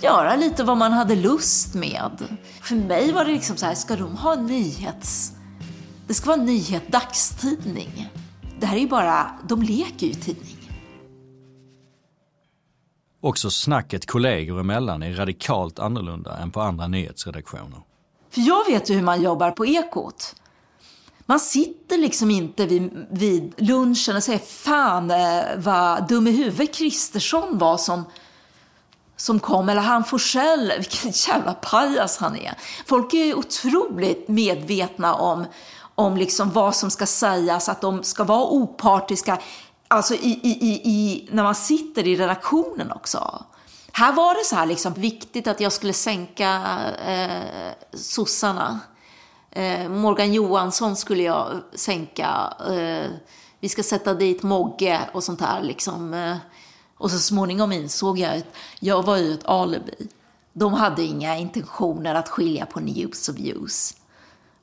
[0.00, 2.10] göra lite vad man hade lust med.
[2.62, 5.32] För mig var det liksom så här, ska de ha nyhets...
[6.06, 8.10] Det ska vara en nyhet, dagstidning.
[8.60, 10.56] Det här är ju bara, de leker ju tidning.
[13.20, 17.80] Också snacket kollegor emellan är radikalt annorlunda än på andra nyhetsredaktioner.
[18.30, 20.34] För jag vet ju hur man jobbar på Ekot.
[21.26, 26.74] Man sitter liksom inte vid, vid lunchen och säger fan eh, vad dum i huvudet
[26.74, 28.04] Kristersson var som,
[29.16, 32.54] som kom, eller han Forsell, vilken jävla pajas han är.
[32.86, 35.46] Folk är otroligt medvetna om,
[36.00, 39.38] om liksom vad som ska sägas, att de ska vara opartiska,
[39.88, 43.44] alltså i, i, i, i, när man sitter i redaktionen också.
[43.92, 48.80] Här var det så här liksom viktigt att jag skulle sänka eh, sossarna.
[49.50, 52.54] Eh, Morgan Johansson skulle jag sänka.
[52.68, 53.10] Eh,
[53.60, 56.14] vi ska sätta dit Mogge och sånt här liksom.
[56.14, 56.36] Eh,
[56.98, 60.08] och så småningom insåg jag att jag var ju ett alibi.
[60.52, 63.94] De hade inga intentioner att skilja på news och views.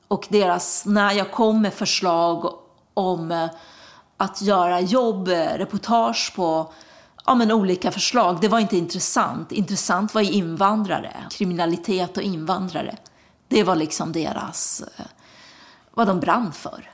[0.08, 2.54] Och deras, när jag kom med förslag
[2.94, 3.50] om eh,
[4.16, 6.72] att göra jobb, reportage på
[7.26, 9.52] ja, men olika förslag, det var inte intressant.
[9.52, 12.96] Intressant var ju invandrare, kriminalitet och invandrare.
[13.48, 15.04] Det var liksom deras, eh,
[15.94, 16.90] vad de brann för.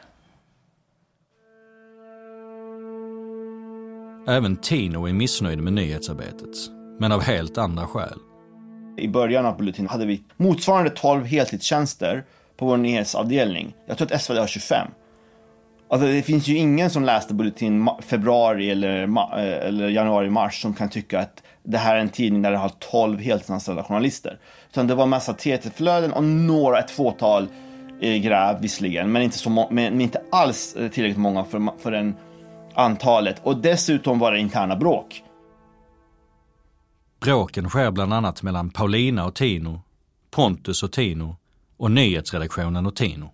[4.26, 6.56] Även Tino är missnöjd med nyhetsarbetet,
[6.98, 8.18] men av helt andra skäl.
[8.96, 12.24] I början av Bulletin hade vi motsvarande 12 heltidstjänster
[12.56, 13.74] på vår nyhetsavdelning.
[13.86, 14.88] Jag tror att SVT har 25.
[15.88, 20.88] Alltså det finns ju ingen som läste Bulletin februari eller, eh, eller januari-mars som kan
[20.88, 24.38] tycka att det här är en tidning där det har 12 heltidsanställda journalister.
[24.70, 27.48] Utan det var massa TT-flöden och några, ett fåtal
[28.00, 32.14] eh, gräv visserligen, men inte, så men, inte alls eh, tillräckligt många för, för den
[32.74, 33.40] antalet.
[33.42, 35.22] Och dessutom var det interna bråk.
[37.20, 39.80] Bråken sker bland annat mellan Paulina och Tino,
[40.30, 41.36] Pontus och Tino
[41.76, 43.30] och nyhetsredaktionen och Tino.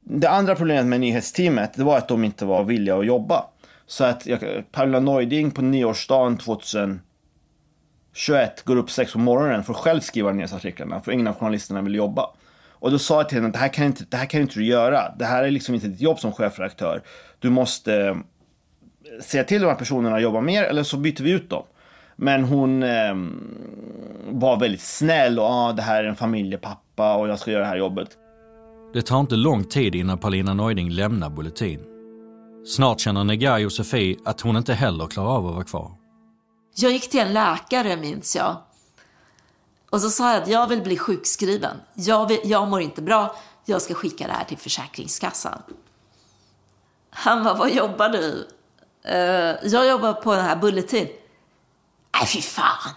[0.00, 3.44] Det andra problemet med nyhetsteamet det var att de inte var villiga att jobba.
[3.86, 7.00] Så att jag, Paula Neuding på nyårsdagen 2021
[8.64, 11.94] går upp sex på morgonen för att själv skriva nyhetsartiklarna för ingen av journalisterna vill
[11.94, 12.30] jobba.
[12.80, 14.54] Och då sa jag till henne att det här kan inte, det här kan inte
[14.54, 15.14] du göra.
[15.18, 17.02] Det här är liksom inte ditt jobb som chefredaktör.
[17.38, 18.16] Du måste eh,
[19.20, 21.64] säga till de här personerna att jobba mer eller så byter vi ut dem.
[22.20, 23.14] Men hon eh,
[24.30, 27.68] var väldigt snäll och ah, det här är en familjepappa och jag ska göra det
[27.68, 28.08] här jobbet.
[28.92, 31.80] Det tar inte lång tid innan Paulina Neuding lämnar Bulletin.
[32.66, 35.92] Snart känner Negai och Sofie att hon inte heller klarar av att vara kvar.
[36.76, 38.56] Jag gick till en läkare minns jag.
[39.90, 41.76] Och så sa jag att jag vill bli sjukskriven.
[41.94, 43.36] Jag, vill, jag mår inte bra.
[43.64, 45.62] Jag ska skicka det här till Försäkringskassan.
[47.10, 48.46] Han bara, vad jobbar du?
[49.08, 51.08] Uh, jag jobbar på den här Bulletin.
[52.14, 52.94] Nej, fy fan.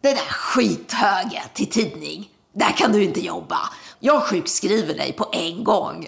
[0.00, 2.30] Det där skithöget till tidning.
[2.52, 3.58] Där kan du inte jobba.
[4.00, 6.06] Jag sjukskriver dig på en gång.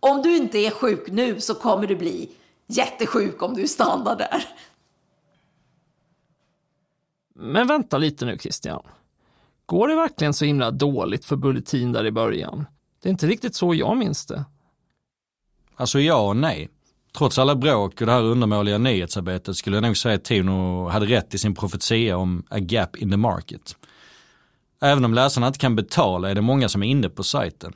[0.00, 2.30] Om du inte är sjuk nu så kommer du bli
[2.66, 4.44] jättesjuk om du stannar där.
[7.34, 8.82] Men vänta lite nu Christian.
[9.66, 12.64] Går det verkligen så himla dåligt för Bulletin där i början?
[13.02, 14.44] Det är inte riktigt så jag minns det.
[15.76, 16.68] Alltså ja och nej.
[17.18, 21.06] Trots alla bråk och det här undermåliga nyhetsarbetet skulle jag nog säga att Tino hade
[21.06, 23.76] rätt i sin profetia om a gap in the market.
[24.80, 27.72] Även om läsarna inte kan betala är det många som är inne på sajten.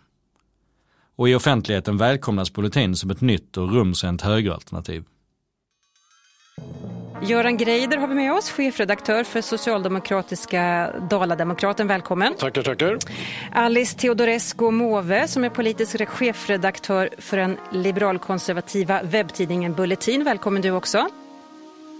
[1.16, 5.04] Och i offentligheten välkomnas Bulletin som ett nytt och rumsrent högeralternativ.
[7.24, 11.86] Göran Greider har vi med oss, chefredaktör för socialdemokratiska Dalademokraten.
[11.86, 12.34] Välkommen.
[12.34, 12.98] Tackar, tackar.
[13.52, 20.24] Alice Teodorescu Måwe som är politisk chefredaktör för den liberalkonservativa webbtidningen Bulletin.
[20.24, 21.08] Välkommen du också.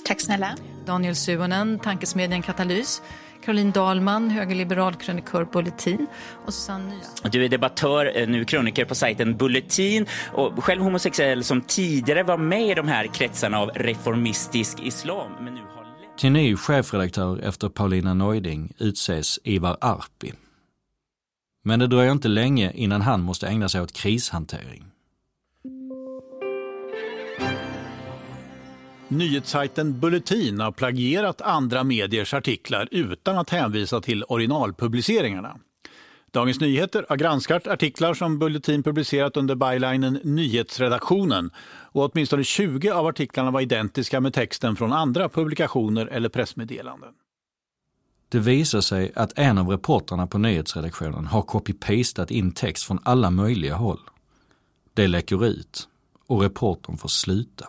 [0.05, 0.57] Tack snälla.
[0.87, 3.03] Daniel Suonen, tankesmedjan Katalys.
[3.45, 6.07] Caroline Dahlman, högerliberal krönikör Bulletin
[6.47, 6.95] och Susanne.
[7.33, 12.37] Du är debattör, eh, nu kröniker på sajten Bulletin och själv homosexuell som tidigare var
[12.37, 15.31] med i de här kretsarna av reformistisk islam.
[15.41, 16.17] Men nu har...
[16.17, 20.33] Till ny chefredaktör efter Paulina Neuding utses Ivar Arpi.
[21.65, 24.92] Men det dröjer inte länge innan han måste ägna sig åt krishantering.
[29.13, 35.57] Nyhetssajten Bulletin har plagierat andra mediers artiklar utan att hänvisa till originalpubliceringarna.
[36.31, 41.51] Dagens Nyheter har granskat artiklar som Bulletin publicerat under bylinen Nyhetsredaktionen
[41.93, 47.11] och åtminstone 20 av artiklarna var identiska med texten från andra publikationer eller pressmeddelanden.
[48.29, 53.31] Det visar sig att en av reportrarna på nyhetsredaktionen har copy-pastat in text från alla
[53.31, 54.01] möjliga håll.
[54.95, 55.89] Det läcker ut
[56.27, 57.69] och reportern får sluta.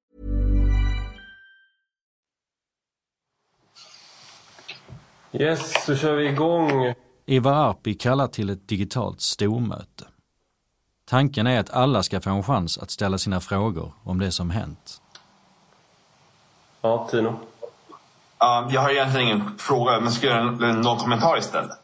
[5.33, 6.93] Yes, så kör vi igång.
[7.25, 10.05] Ivar Arpi kallar till ett digitalt stormöte.
[11.09, 14.49] Tanken är att alla ska få en chans att ställa sina frågor om det som
[14.49, 15.01] hänt.
[16.81, 17.29] Ja, Tino?
[17.29, 21.77] Uh, jag har egentligen ingen fråga, men ska göra någon kommentar istället.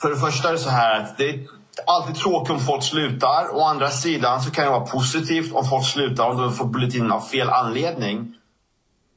[0.00, 1.46] För det första är det så här att det är
[1.86, 3.56] alltid tråkigt om folk slutar.
[3.56, 7.12] Å andra sidan så kan det vara positivt om folk slutar och då får bulletinen
[7.12, 8.37] av fel anledning.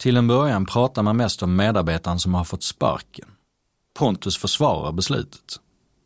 [0.02, 3.28] Till en början pratar man mest om medarbetaren som har fått sparken.
[4.00, 5.44] Pontus försvarar beslutet.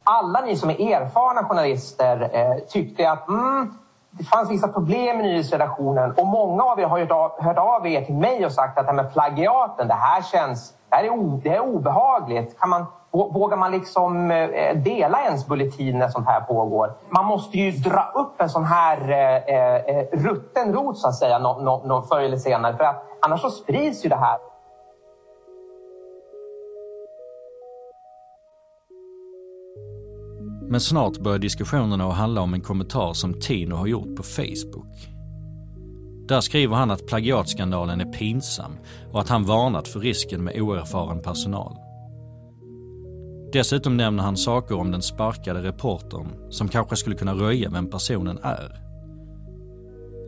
[0.04, 3.74] Alla ni som är erfarna journalister eh, tyckte att mm,
[4.12, 7.88] det fanns vissa problem i nyhetsredaktionen och många av er har hört av, hört av
[7.88, 11.04] er till mig och sagt att det här med plagiaten, det här känns det här
[11.04, 12.60] är, o, det är obehagligt.
[12.60, 16.94] Kan man, vågar man liksom eh, dela ens bulletin när sånt här pågår?
[17.10, 21.16] Man måste ju dra upp en sån här eh, eh, eh rutten rot så att
[21.16, 22.78] säga, no, no, no, förr eller senare.
[22.78, 24.38] För att annars så sprids ju det här.
[30.70, 35.16] Men snart börjar diskussionerna att handla om en kommentar som Tino har gjort på Facebook.
[36.28, 38.78] Där skriver han att plagiatskandalen är pinsam
[39.14, 41.85] och att han varnat för risken med oerfaren personal.
[43.56, 48.40] Dessutom nämner han saker om den sparkade reportern som kanske skulle kunna röja vem personen
[48.44, 48.82] är.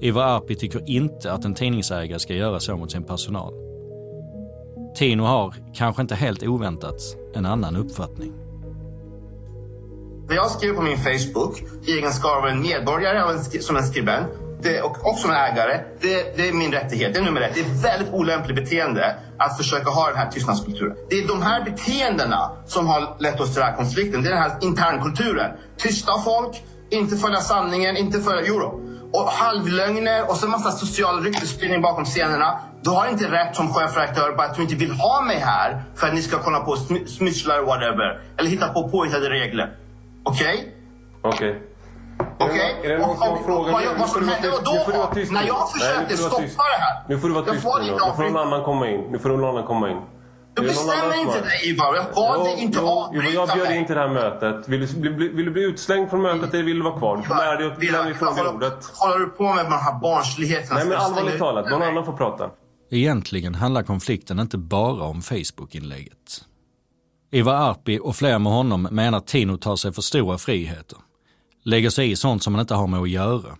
[0.02, 3.54] Ivar Arpi tycker inte att en tidningsägare ska göra så mot sin personal.
[4.96, 7.02] Tino har, kanske inte helt oväntat,
[7.36, 8.34] en annan uppfattning.
[10.28, 14.47] Det jag skriver på min Facebook i egenskap av en medborgare, en, som en skribent
[14.62, 17.14] det, och, och som ägare, det, det, är min rättighet.
[17.14, 17.54] Det är nummer ett.
[17.54, 20.96] Det är väldigt olämpligt beteende att försöka ha den här tystnadskulturen.
[21.10, 24.24] Det är de här beteendena som har lett oss till den här konflikten.
[24.24, 25.52] Det är den här internkulturen.
[25.78, 28.84] Tysta folk, inte följa sanningen, inte följa euro.
[29.14, 32.60] Och halvlögner och så en massa social ryktesspridning bakom scenerna.
[32.82, 36.08] Du har inte rätt som chefredaktör bara att du inte vill ha mig här för
[36.08, 38.22] att ni ska kolla på smy smusslar whatever.
[38.38, 39.76] Eller hitta på påhittade regler.
[40.24, 40.48] Okej?
[40.48, 40.72] Okay?
[41.22, 41.50] Okej.
[41.50, 41.62] Okay.
[42.40, 43.00] Okej?
[43.00, 44.72] Som frågar vad, som hände då?
[44.72, 45.32] Nu får du vara tyst.
[45.32, 47.04] När jag försökte stoppa det här.
[47.10, 47.92] Nu får du vara tyst nu.
[47.92, 49.02] Nu får någon annan komma in.
[49.12, 50.02] Nu får någon annan komma in.
[50.56, 51.96] Jag bestämmer inte det Ivar.
[51.96, 54.70] Jag bad dig inte avbryta Jag bjöd in till det här mötet.
[54.70, 57.18] Vill du, bli, vill du bli utslängd från mötet eller vill du vara kvar?
[57.18, 58.86] Du får lära dig att vi frågar ordet.
[58.94, 60.80] Håller du på med de här barnsligheterna?
[60.80, 62.50] Nej men allvarligt talat, någon annan får prata.
[62.92, 66.44] Egentligen handlar konflikten inte bara om Facebook-inlägget.
[67.32, 70.98] Ivar Arpi och fler med honom menar att Tino tar sig för stora friheter.
[71.68, 73.58] Lägger sig i sånt som man inte har med att göra.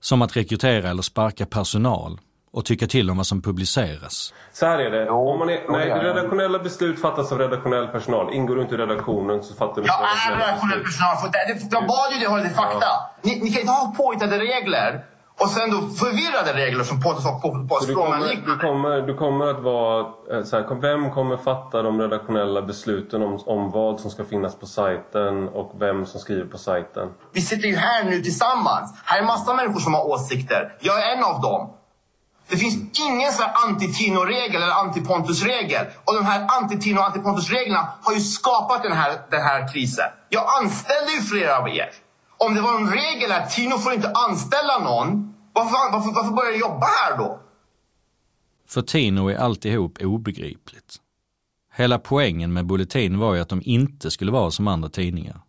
[0.00, 2.20] Som att rekrytera eller sparka personal
[2.52, 4.34] och tycka till om vad som publiceras.
[4.52, 5.10] Så här är det.
[5.10, 9.42] Om man är, när redaktionella beslut fattas av redaktionell personal, ingår du inte i redaktionen
[9.42, 11.16] så fattar du Jag är redaktionell personal.
[11.16, 12.78] För det, jag bad ju dig hålla till fakta.
[12.80, 13.10] Ja.
[13.22, 15.04] Ni, ni kan inte ha påhittade regler
[15.40, 19.46] Och sen då förvirrade regler som Pontus var på, på Så du, kommer, du, kommer,
[19.50, 20.00] att vara...
[20.32, 24.54] eh, Så här, vem kommer fatta de redaktionella besluten om, om vad som ska finnas
[24.58, 27.08] på sajten och vem som skriver på sajten?
[27.32, 28.94] Vi sitter ju här nu tillsammans.
[29.04, 30.76] Här är massa människor som har åsikter.
[30.80, 31.70] Jag är en av dem.
[32.50, 35.86] Det finns ingen så här anti-Tino-regel eller anti-Pontus-regel.
[36.04, 40.04] Och de här anti-Tino och anti-Pontus-reglerna har ju skapat den här, den här krisen.
[40.28, 41.90] Jag anställde ju flera av er.
[42.38, 46.50] Om det var en regel att Tino får inte anställa någon, varför, varför, varför börjar
[46.50, 47.40] jag jobba här då?
[48.68, 50.96] För Tino är alltihop obegripligt.
[51.74, 55.40] Hela poängen med Bulletin var ju att de inte skulle vara som andra tidningar.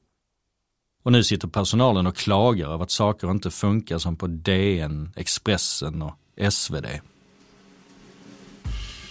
[1.04, 6.02] Och nu sitter personalen och klagar över att saker inte funkar som på DN, Expressen
[6.02, 6.16] och
[6.52, 6.86] SvD.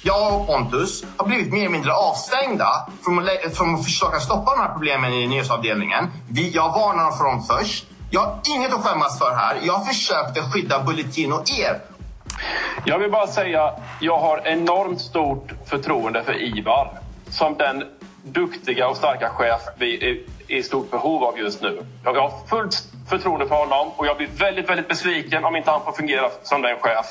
[0.03, 4.51] Jag och Pontus har blivit mer eller mindre avstängda från att, från att försöka stoppa
[4.57, 6.11] de här problemen i nyhetsavdelningen.
[6.31, 7.87] Vi, jag varnar för dem först.
[8.11, 9.59] Jag har inget att skämmas för här.
[9.63, 11.81] Jag försökte skydda Bulletin och er.
[12.85, 16.99] Jag vill bara säga, jag har enormt stort förtroende för Ivar
[17.31, 17.85] som den
[18.23, 20.19] duktiga och starka chef vi är
[20.57, 21.87] i stort behov av just nu.
[22.05, 25.85] Jag har fullt förtroende för honom och jag blir väldigt, väldigt besviken om inte han
[25.85, 27.07] får fungera som den chef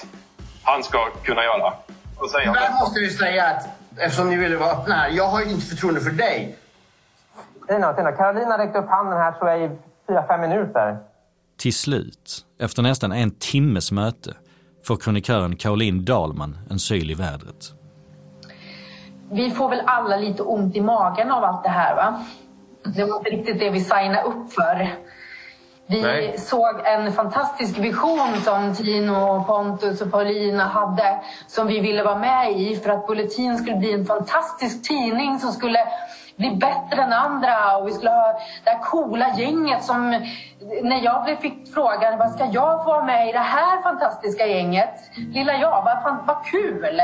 [0.63, 1.73] han ska kunna göra.
[2.20, 2.76] Tyvärr det.
[2.80, 6.01] måste vi säga att eftersom ni ville vara öppna här, jag har ju inte förtroende
[6.01, 6.57] för dig.
[7.68, 9.70] Tina, Tina, Carolina räckte upp handen här tror jag i
[10.07, 10.97] fyra, fem minuter.
[11.57, 14.34] Till slut, efter nästan en timmes möte,
[14.88, 17.72] får kronikören Caroline Dahlman en syl i vädret.
[19.32, 22.26] Vi får väl alla lite ont i magen av allt det här va?
[22.95, 24.89] Det var inte riktigt det vi signade upp för.
[25.89, 26.38] Vi Nej.
[26.38, 32.51] såg en fantastisk vision som Tino, Pontus och Paulina hade som vi ville vara med
[32.51, 35.79] i för att Bulletin skulle bli en fantastisk tidning som skulle
[36.35, 40.09] bli bättre än andra och vi skulle ha det här coola gänget som
[40.83, 44.99] när jag fick frågan vad ska jag få vara med i det här fantastiska gänget?
[45.33, 47.01] Lilla jag, vad, vad kul!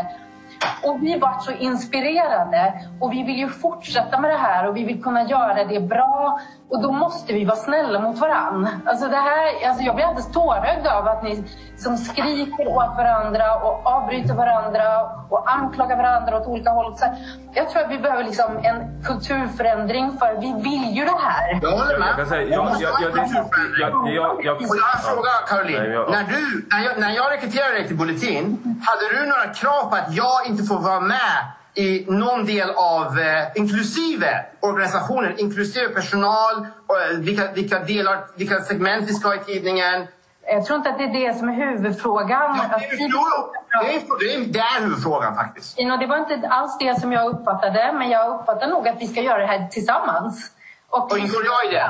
[0.83, 4.83] Och vi var så inspirerade och vi vill ju fortsätta med det här och vi
[4.83, 6.39] vill kunna göra det bra.
[6.73, 8.69] Och då måste vi vara snälla mot varann.
[8.85, 11.43] Alltså det här, alltså jag blir alldeles tårögd av att ni
[11.77, 16.95] som skriker åt varandra och avbryter varandra och anklagar varandra åt olika håll.
[16.97, 17.05] Så
[17.53, 21.59] jag tror att vi behöver liksom en kulturförändring för vi vill ju det här.
[21.61, 22.07] Jag håller med.
[22.09, 23.13] Jag kan säga, jag, jag, jag,
[24.05, 25.81] det- jag, jag, Får jag fråga Caroline?
[25.83, 28.45] Nej, jag- När, du, när, jag, när jag rekryterade dig till Bulletin,
[28.87, 31.37] hade du några krav på att jag inte får vara med
[31.75, 38.61] i någon del av, eh, inklusive organisationen, inklusive personal, och, eh, vilka, vilka, delar, vilka
[38.61, 40.07] segment vi ska ha i tidningen?
[40.47, 42.57] Jag tror inte att det är det som är huvudfrågan.
[42.71, 43.23] Ja, det, är, jo,
[43.81, 45.79] det, är, det, är, det är huvudfrågan faktiskt.
[45.79, 49.07] Ino, det var inte alls det som jag uppfattade, men jag uppfattar nog att vi
[49.07, 50.51] ska göra det här tillsammans.
[50.89, 51.89] Och, Och ingår jag i det?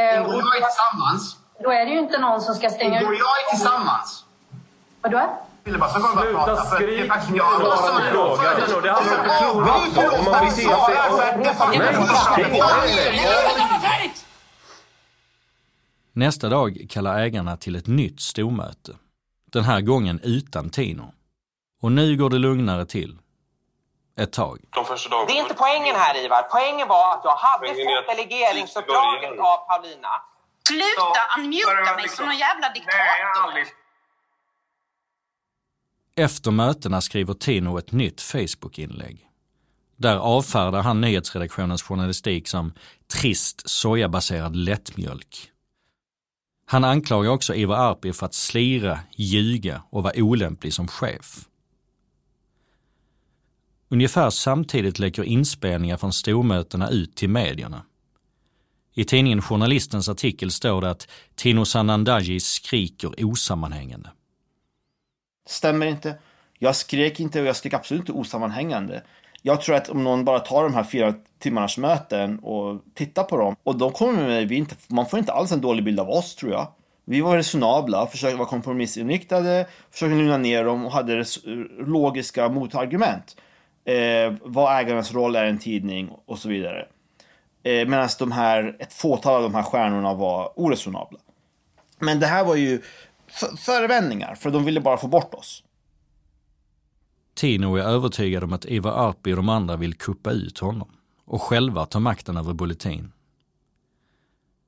[0.00, 1.36] Eh, Ingår jag i tillsammans?
[1.62, 4.24] Då är det ju inte någon som ska stänga Ingår jag i tillsammans?
[5.02, 5.20] Vadå?
[5.64, 8.82] Faktiskt jag Svara på frågan.
[8.82, 9.72] Det handlar om förtroende.
[10.18, 10.44] Om man.
[16.12, 18.96] Nästa dag kallar ägarna till ett nytt stormöte.
[19.52, 21.12] Den här gången utan Tino.
[21.82, 23.18] Och nu går det lugnare till.
[24.18, 24.58] Ett tag.
[24.70, 25.26] De första dagarna.
[25.26, 26.42] Det är inte poängen här Ivar.
[26.50, 30.08] Poängen var att jag hade fått delegeringsuppdraget av Paulina.
[30.68, 33.83] Sluta unmuta mig som någon jävla diktator.
[36.16, 39.28] Efter mötena skriver Tino ett nytt Facebook-inlägg.
[39.96, 42.72] Där avfärdar han nyhetsredaktionens journalistik som
[43.06, 45.50] trist sojabaserad lättmjölk.
[46.66, 51.48] Han anklagar också Ivar Arpi för att slira, ljuga och vara olämplig som chef.
[53.88, 57.84] Ungefär samtidigt läcker inspelningar från stormötena ut till medierna.
[58.94, 64.10] I tidningen Journalistens artikel står det att Tino Sanandaji skriker osammanhängande.
[65.46, 66.14] Stämmer inte.
[66.58, 69.02] Jag skrek inte och jag skrek absolut inte osammanhängande.
[69.42, 73.36] Jag tror att om någon bara tar de här fyra timmarnas möten och tittar på
[73.36, 76.10] dem och de kommer med, vi inte, man får inte alls en dålig bild av
[76.10, 76.68] oss tror jag.
[77.04, 81.24] Vi var resonabla, försökte vara kompromissinriktade, försökte lugna ner dem och hade
[81.78, 83.36] logiska motargument.
[83.84, 86.86] Eh, vad ägarens roll är i en tidning och så vidare.
[87.62, 91.18] Eh, Medan de här, ett fåtal av de här stjärnorna var oresonabla.
[91.98, 92.82] Men det här var ju
[93.58, 95.62] förevändningar, för de ville bara få bort oss.
[97.34, 100.88] Tino är övertygad om att Ivar Arpi och de andra vill kuppa ut honom
[101.24, 103.12] och själva ta makten över Bulletin.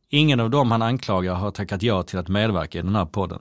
[0.09, 3.41] Ingen av dem han anklagar har tackat ja till att medverka i den här podden.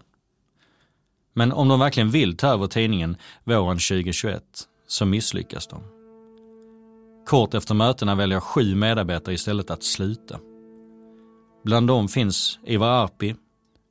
[1.33, 4.43] Men om de verkligen vill ta över tidningen våren 2021
[4.87, 5.83] så misslyckas de.
[7.25, 10.39] Kort efter mötena väljer sju medarbetare istället att sluta.
[11.63, 13.35] Bland dem finns Ivar Arpi,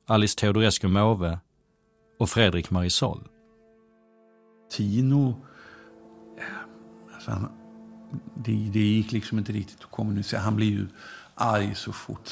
[0.07, 1.39] Alice Teodorescu Måwe,
[2.19, 3.27] och Fredrik Marisol.
[4.71, 5.41] Tino,
[6.37, 6.43] eh,
[7.15, 7.49] alltså han,
[8.35, 10.39] det, det gick liksom inte riktigt att kommunicera.
[10.39, 10.87] Han blir ju
[11.35, 12.29] arg så fort.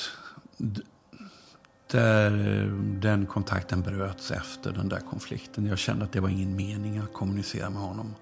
[1.91, 5.65] Där, eh, den kontakten bröts efter den där konflikten.
[5.65, 8.15] Jag kände att det var ingen mening att kommunicera med honom.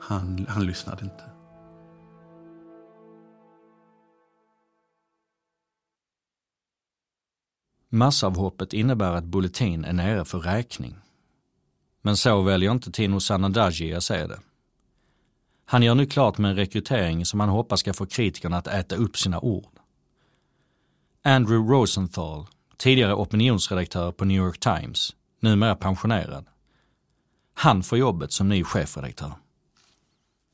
[0.00, 1.33] Han, han lyssnade inte.
[7.94, 10.96] Massavhoppet innebär att Bulletin är nere för räkning.
[12.02, 14.40] Men så väljer inte Tino Sanandaji att se det.
[15.64, 18.96] Han gör nu klart med en rekrytering som han hoppas ska få kritikerna att äta
[18.96, 19.72] upp sina ord.
[21.22, 26.46] Andrew Rosenthal, tidigare opinionsredaktör på New York Times, numera pensionerad.
[27.54, 29.32] Han får jobbet som ny chefredaktör.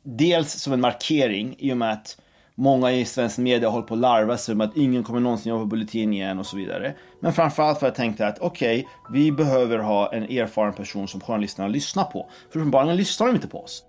[0.03, 2.21] Dels som en markering i och med att
[2.61, 5.63] många i svensk media håller på att larva sig om att ingen kommer någonsin jobba
[5.63, 6.95] på Bulletin igen och så vidare.
[7.21, 11.09] Men framförallt för att jag tänkte att okej, okay, vi behöver ha en erfaren person
[11.09, 12.31] som journalisterna lyssnar på.
[12.53, 13.85] För uppenbarligen lyssnar de inte på oss.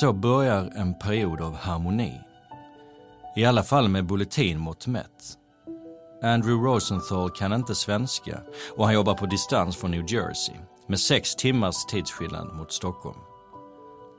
[0.00, 2.20] Så börjar en period av harmoni.
[3.36, 5.34] I alla fall med Bulletin-mått mätt.
[6.22, 8.40] Andrew Rosenthal kan inte svenska
[8.76, 10.54] och han jobbar på distans från New Jersey
[10.86, 13.27] med sex timmars tidsskillnad mot Stockholm.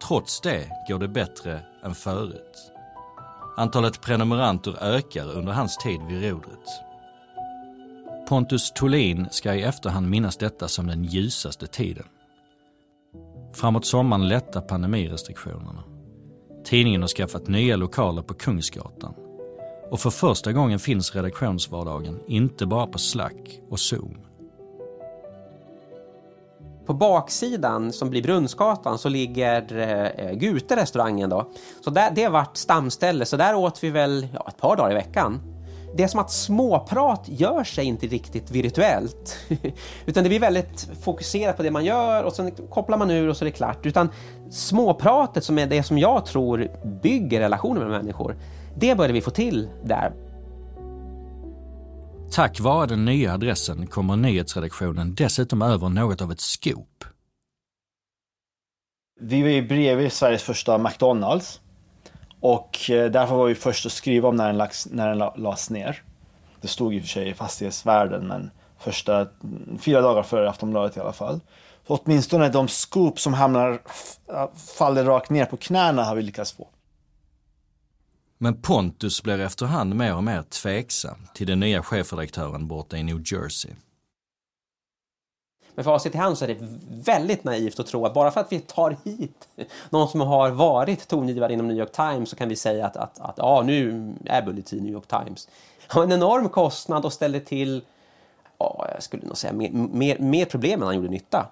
[0.07, 2.71] Trots det går det bättre än förut.
[3.57, 6.69] Antalet prenumeranter ökar under hans tid vid rodret.
[8.29, 12.05] Pontus Tolin ska i efterhand minnas detta som den ljusaste tiden.
[13.53, 15.83] Framåt sommaren lättar pandemirestriktionerna.
[16.65, 19.13] Tidningen har skaffat nya lokaler på Kungsgatan.
[19.91, 24.28] Och för första gången finns redaktionsvardagen inte bara på Slack och Zoom.
[26.89, 31.49] På baksidan som blir Brunnsgatan så ligger eh, Gute restaurangen då.
[31.81, 34.93] Så där, det vart stamställe, så där åt vi väl ja, ett par dagar i
[34.93, 35.41] veckan.
[35.95, 39.37] Det är som att småprat gör sig inte riktigt virtuellt.
[40.05, 43.37] Utan det blir väldigt fokuserat på det man gör och sen kopplar man ur och
[43.37, 43.85] så är det klart.
[43.85, 44.09] Utan
[44.51, 46.71] småpratet som är det som jag tror
[47.01, 48.35] bygger relationer med människor,
[48.75, 50.13] det började vi få till där.
[52.31, 57.03] Tack vare den nya adressen kommer nyhetsredaktionen dessutom över något av ett scoop.
[59.19, 61.61] Vi var ju bredvid Sveriges första McDonalds.
[62.39, 65.69] Och eh, därför var vi först att skriva om när den, lades, när den lades
[65.69, 66.03] ner.
[66.61, 70.97] Det stod i och för sig i fastighetsvärlden men första mm, fyra dagar före Aftonbladet
[70.97, 71.39] i alla fall.
[71.87, 73.81] Så åtminstone de scoop som hamnar,
[74.77, 76.67] faller rakt ner på knäna har vi lyckats få.
[78.41, 83.21] Men Pontus blir efterhand mer och mer tveksam till den nya chefredaktören borta i New
[83.25, 83.71] Jersey.
[85.75, 86.57] Med facit i hand så är det
[86.89, 89.47] väldigt naivt att tro att bara för att vi tar hit
[89.89, 93.19] någon som har varit tongivare inom New York Times så kan vi säga att, att,
[93.19, 95.49] att ja, nu är Bulletin New York Times.
[95.87, 97.81] Han har en enorm kostnad och ställde till,
[98.57, 101.47] ja, jag skulle nog säga, mer, mer, mer problem än han gjorde nytta.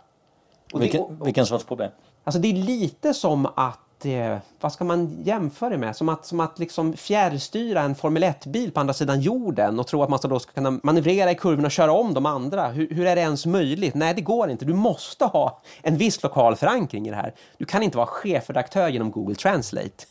[0.74, 1.92] Och vilken, det, och, vilken sorts problem?
[2.24, 5.96] Alltså det är lite som att eh, vad ska man jämföra det med?
[5.96, 10.04] Som att, som att liksom fjärrstyra en Formel 1-bil på andra sidan jorden och tro
[10.04, 12.68] att man då ska kunna manövrera i kurvorna och köra om de andra.
[12.68, 13.96] Hur, hur, är det ens möjligt?
[13.96, 14.66] Nej, det går inte.
[14.66, 17.34] Du måste ha en viss lokal förankring i det här.
[17.58, 20.06] Du kan inte vara chefredaktör genom Google Translate.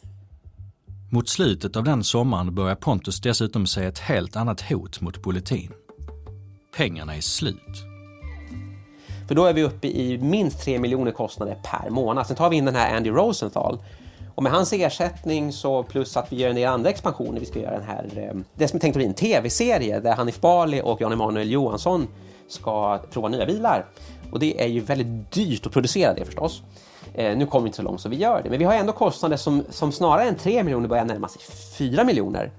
[1.12, 5.72] Mot slutet av den sommaren börjar Pontus dessutom se ett helt annat hot mot Bulletin.
[6.76, 7.95] Pengarna är slut.
[9.28, 12.26] För då är vi uppe i minst 3 miljoner kostnader per månad.
[12.26, 13.78] Sen tar vi in den här Andy Rosenthal.
[14.34, 17.40] Och med hans ersättning så plus att vi gör en del andra expansioner.
[17.40, 20.16] Vi ska göra den här, ehm, det som är tänkt att bli en tv-serie där
[20.16, 22.08] Hanif Bali och Jan Emanuel Johansson
[22.48, 23.86] ska prova nya bilar.
[24.32, 26.62] Och det är ju väldigt dyrt att producera det förstås.
[27.14, 28.50] Eh, nu kommer vi inte så långt så vi gör det.
[28.50, 31.42] Men vi har ändå kostnader som, som snarare än 3 miljoner börjar närma sig
[31.78, 32.50] 4 miljoner.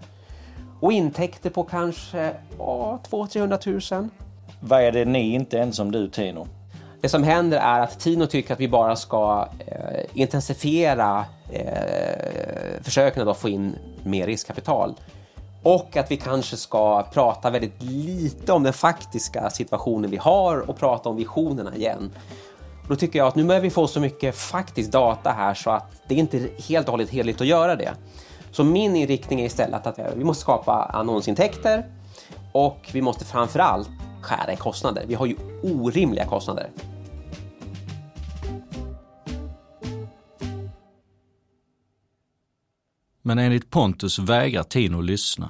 [0.79, 4.09] Och intäkter på kanske ja, 200-300 000.
[4.59, 6.47] Vad är det ni inte ens om du Tino?
[7.07, 13.27] Det som händer är att Tino tycker att vi bara ska eh, intensifiera eh, försöken
[13.27, 14.93] att få in mer riskkapital.
[15.63, 20.77] Och att vi kanske ska prata väldigt lite om den faktiska situationen vi har och
[20.77, 22.11] prata om visionerna igen.
[22.87, 26.01] Då tycker jag att nu börjar vi få så mycket faktisk data här så att
[26.07, 27.93] det är inte helt och hållet heligt att göra det.
[28.51, 31.85] Så min inriktning är istället att vi måste skapa annonsintäkter
[32.51, 33.89] och vi måste framförallt
[34.21, 35.03] skära i kostnader.
[35.07, 36.69] Vi har ju orimliga kostnader.
[43.27, 45.49] Men enligt Pontus vägrar Tino lyssna.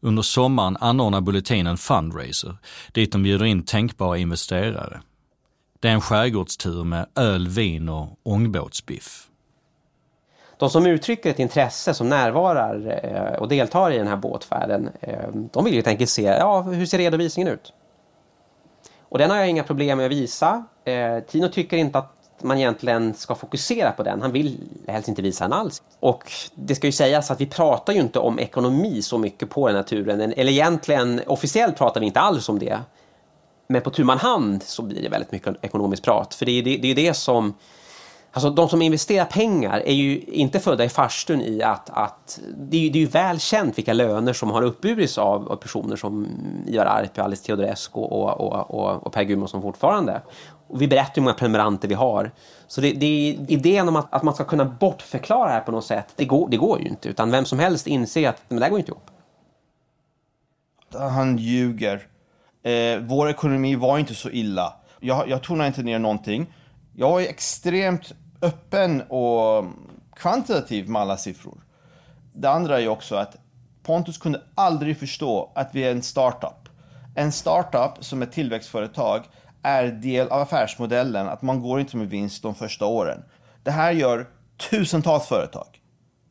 [0.00, 2.56] Under sommaren anordnar Bulletin en fundraiser
[2.92, 5.00] dit de bjuder in tänkbara investerare.
[5.80, 9.28] Det är en skärgårdstur med öl, vin och ångbåtsbiff.
[10.58, 15.28] de som uttrycker ett intresse som närvarar eh, och deltar i den här båtfärden, eh,
[15.52, 17.72] de vill ju helt enkelt se, ja, hur ser redovisningen ut?
[19.08, 20.64] Och den har jag inga problem med att visa.
[20.84, 24.22] Eh, Tino tycker inte att man egentligen ska fokusera på den.
[24.22, 25.82] Han vill helst inte visa den alls.
[26.00, 29.66] Och det ska ju sägas att vi pratar ju inte om ekonomi så mycket på
[29.66, 30.20] den här turen.
[30.20, 32.80] Eller egentligen, officiellt pratar vi inte alls om det.
[33.68, 36.34] Men på tu man hand så blir det väldigt mycket ekonomiskt prat.
[36.34, 37.54] För det är det, det, är det som
[38.36, 42.76] Alltså de som investerar pengar är ju inte födda i farstun i att, att det,
[42.76, 45.96] är ju, det är ju väl känt vilka löner som har uppburits av, av personer
[45.96, 46.28] som
[46.66, 50.22] Ivar Arpi, Alice Teodorescu och, och, och, och Per Gudmundsson fortfarande.
[50.68, 52.30] Och vi berättar hur många prenumeranter vi har.
[52.66, 55.72] Så det, det är idén om att, att man ska kunna bortförklara det här på
[55.72, 57.08] något sätt, det går, det går ju inte.
[57.08, 59.10] Utan vem som helst inser att men det här går inte ihop.
[60.92, 62.06] Han ljuger.
[62.62, 64.74] Eh, vår ekonomi var inte så illa.
[65.00, 66.46] Jag, jag tonar inte ner någonting.
[66.98, 68.12] Jag är extremt
[68.46, 69.64] öppen och
[70.16, 71.58] kvantitativ med alla siffror.
[72.32, 73.36] Det andra är också att
[73.82, 76.68] Pontus kunde aldrig förstå att vi är en startup.
[77.14, 79.24] En startup som ett tillväxtföretag
[79.62, 83.22] är del av affärsmodellen att man går inte med vinst de första åren.
[83.62, 84.26] Det här gör
[84.70, 85.66] tusentals företag.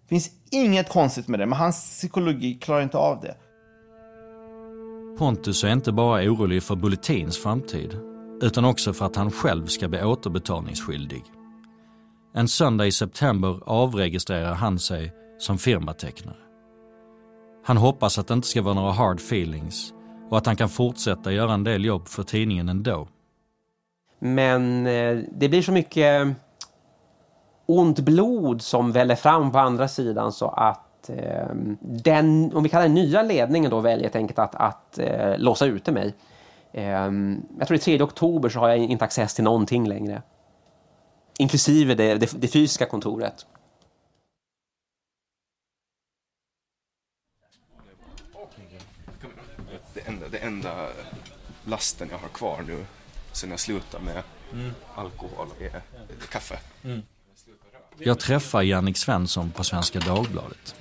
[0.02, 3.36] Det finns inget konstigt med det, men hans psykologi klarar inte av det.
[5.18, 7.98] Pontus är inte bara orolig för Bulletins framtid,
[8.42, 11.24] utan också för att han själv ska bli återbetalningsskyldig.
[12.38, 16.36] En söndag i september avregistrerar han sig som firmatecknare.
[17.66, 19.94] Han hoppas att det inte ska vara några hard feelings
[20.30, 23.08] och att han kan fortsätta göra en del jobb för tidningen ändå.
[24.20, 26.32] Men eh, det blir så mycket eh,
[27.66, 31.48] ont blod som väller fram på andra sidan så att eh,
[31.82, 35.66] den, om vi kallar den nya ledningen då väljer helt enkelt att, att eh, låsa
[35.66, 36.14] ute mig.
[36.72, 36.84] Eh,
[37.60, 40.22] jag tror det är 3 oktober så har jag inte access till någonting längre.
[41.40, 43.46] Inklusive det, det, det fysiska kontoret.
[49.94, 50.90] Det enda, det enda
[51.66, 52.86] lasten jag har kvar nu
[53.32, 54.24] sen jag slutar med
[54.54, 54.72] mm.
[54.96, 55.82] alkohol är
[56.30, 56.60] kaffe.
[56.84, 57.02] Mm.
[57.98, 60.76] Jag träffar Jannik Svensson på Svenska Dagbladet.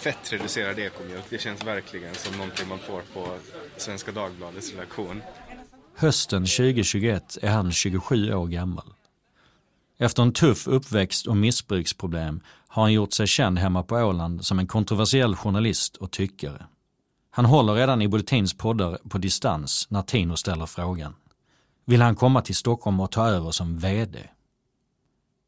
[0.00, 3.36] Fettreducerad ekomjölk, det känns verkligen som någonting man får på
[3.76, 5.22] Svenska Dagbladets redaktion.
[5.94, 8.92] Hösten 2021 är han 27 år gammal.
[10.02, 14.58] Efter en tuff uppväxt och missbruksproblem har han gjort sig känd hemma på Åland som
[14.58, 16.66] en kontroversiell journalist och tyckare.
[17.30, 21.14] Han håller redan i Bulletins poddar på distans när Tino ställer frågan.
[21.84, 24.18] Vill han komma till Stockholm och ta över som VD?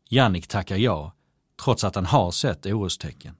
[0.08, 1.12] Jannik tackar ja,
[1.64, 3.34] trots att han har sett orostecken.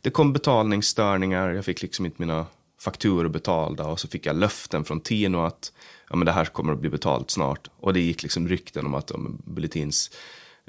[0.00, 2.46] Det kom betalningsstörningar, jag fick liksom inte mina
[2.80, 5.72] fakturor betalda och så fick jag löften från Tino att
[6.10, 7.68] ja, men det här kommer att bli betalt snart.
[7.76, 10.10] Och det gick liksom rykten om att ja, Bulletins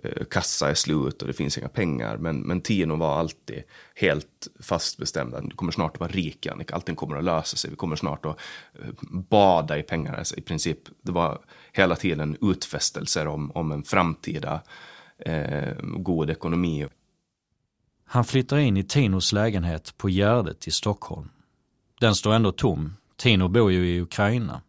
[0.04, 2.18] Eh, kassa är slut och det finns inga pengar.
[2.18, 3.64] Men, men Tino var alltid
[3.96, 5.36] helt fast bestämd.
[5.50, 6.72] Du kommer snart att vara rik, Jannik.
[6.72, 7.70] Allting kommer att lösa sig.
[7.70, 8.40] Vi kommer snart att
[8.74, 10.14] eh, bada i pengar.
[10.14, 11.42] Alltså, I princip, det var
[11.72, 14.62] hela tiden utfästelser om, om en framtida
[15.18, 16.88] eh, god ekonomi.
[18.06, 21.30] Han flyttar in i Tinos lägenhet på Gärdet i Stockholm.
[22.00, 22.94] Den står ändå tom.
[23.18, 24.62] Tino bor ju i Ukraina.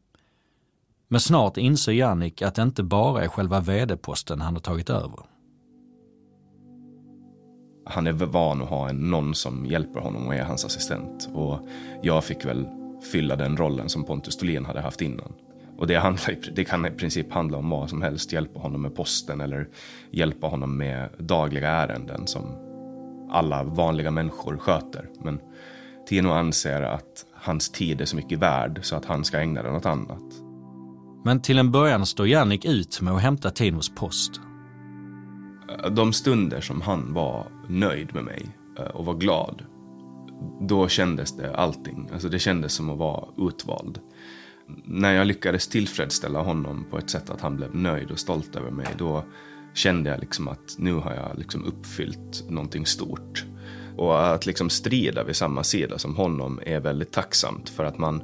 [1.09, 5.19] Men snart inser Jannik att det inte bara är själva vd-posten han har tagit över.
[7.87, 11.29] Han är van att ha någon som hjälper honom och är hans assistent.
[11.35, 11.69] Och
[12.03, 12.67] jag fick väl
[13.13, 15.33] fylla den rollen som Pontus Thulin hade haft innan.
[15.79, 18.33] Och det, handlar, det kan i princip handla om vad som helst.
[18.33, 19.69] Hjälpa honom med posten eller
[20.11, 22.45] hjälpa honom med dagliga ärenden som
[23.31, 25.09] alla vanliga människor sköter.
[25.23, 25.41] Men
[26.07, 29.75] Tino anser att hans tid är så mycket värd så att han ska ägna den
[29.75, 30.44] åt annat.
[31.27, 34.41] Men till en början står Jannik ut med att hämta Tinos post.
[35.91, 38.47] De stunder som han var nöjd med mig
[38.79, 39.63] eh, och var glad,
[40.61, 42.11] då kändes det allting.
[42.13, 44.01] Alltså det kändes som att vara utvald.
[44.85, 48.71] När jag lyckades tillfredsställa honom på ett sätt att han blev nöjd och stolt över
[48.71, 49.25] mig, då
[49.75, 53.45] kände jag liksom att nu har jag liksom uppfyllt någonting stort.
[53.97, 58.23] Och att liksom strida vid samma sida som honom är väldigt tacksamt för att man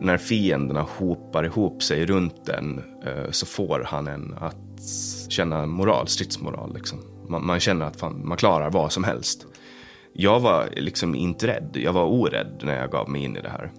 [0.00, 4.56] när fienderna hopar ihop sig runt den eh, så får han en att
[5.28, 6.74] känna moral, stridsmoral.
[6.74, 6.98] Liksom.
[7.28, 9.46] Man, man känner att fan, man klarar vad som helst.
[10.12, 13.48] Jag var liksom inte rädd, jag var orädd när jag gav mig in i det
[13.50, 13.72] här.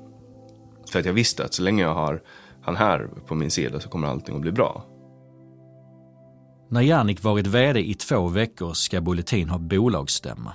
[0.92, 2.22] För att jag visste att så länge jag har
[2.62, 4.86] han här på min sida så kommer allting att bli bra.
[6.70, 10.54] När Jannik varit VD i två veckor ska Bulletin ha bolagsstämma.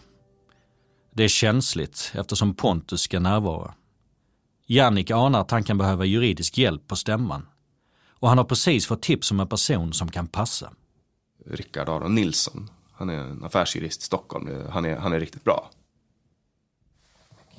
[1.14, 3.74] Det är känsligt eftersom Pontus ska närvara.
[4.66, 7.46] Jannik anar att han kan behöva juridisk hjälp på stämman.
[8.20, 10.70] Och han har precis fått tips om en person som kan passa.
[11.46, 12.70] Rickard Aron Nilsson.
[12.92, 14.66] Han är en affärsjurist i Stockholm.
[14.70, 15.70] Han är, han är riktigt bra.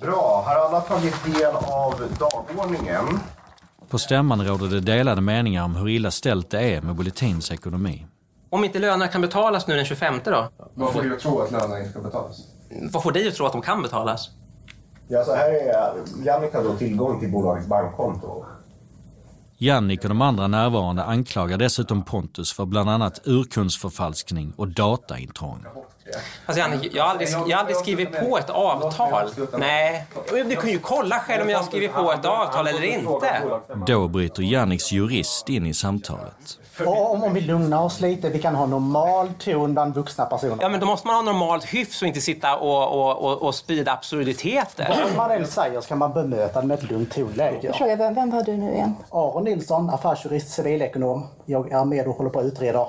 [0.02, 3.20] Bra, har alla tagit del av dagordningen?
[3.90, 8.06] På stämman råder det delade meningar om hur illa ställt det är med Bulletins ekonomi.
[8.50, 10.52] Om inte lönerna kan betalas nu den 25 då?
[10.74, 12.38] Vad får du att tro att lönerna inte ska betalas?
[12.92, 14.30] Vad får dig att tro att de kan betalas?
[15.08, 15.96] Ja, så här är
[16.26, 18.46] Jannik har då tillgång till bolagets bankkonto.
[19.60, 25.66] Jannik och de andra närvarande anklagar dessutom Pontus för bland annat urkundsförfalskning och dataintrång.
[26.46, 29.30] Alltså Janne, jag har aldrig, jag har aldrig skrivit på ett avtal.
[29.58, 33.42] Nej, du kan ju kolla själv om jag har skrivit på ett avtal eller inte.
[33.88, 36.60] Då bryter Janniks jurist in i samtalet.
[36.86, 40.58] Och om, om vi lugnar oss lite, vi kan ha normal ton bland vuxna personer.
[40.62, 43.56] Ja, men då måste man ha normalt hyfs och inte sitta och, och, och, och
[43.56, 45.04] sprida absurditeter.
[45.04, 47.74] Vad man än säger så kan man bemöta det med ett lugnt tonläge.
[47.74, 48.96] Fråga, vem, vem var du nu igen?
[49.10, 51.28] Aron Nilsson, affärsjurist, civilekonom.
[51.46, 52.88] Jag är med och håller på att utreda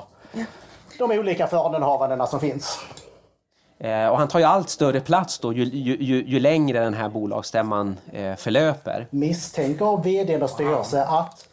[0.99, 2.79] de olika förehavandena som finns.
[3.81, 6.95] Eh, och han tar ju allt större plats då ju, ju, ju, ju längre den
[6.95, 9.07] här bolagsstämman eh, förlöper.
[9.11, 11.49] Misstänker vd eller styrelse att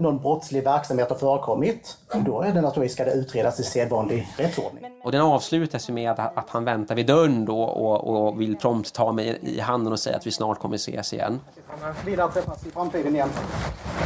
[0.00, 1.96] någon brottslig verksamhet har förekommit,
[2.26, 4.84] då är det naturligtvis ska det utredas i sedvanlig rättsordning.
[5.04, 8.56] Och den avslutas ju med att, att han väntar vid dörren då och, och vill
[8.56, 11.40] prompt ta mig i handen och säga att vi snart kommer ses igen.
[12.04, 13.28] Vi lär träffas i framtiden igen.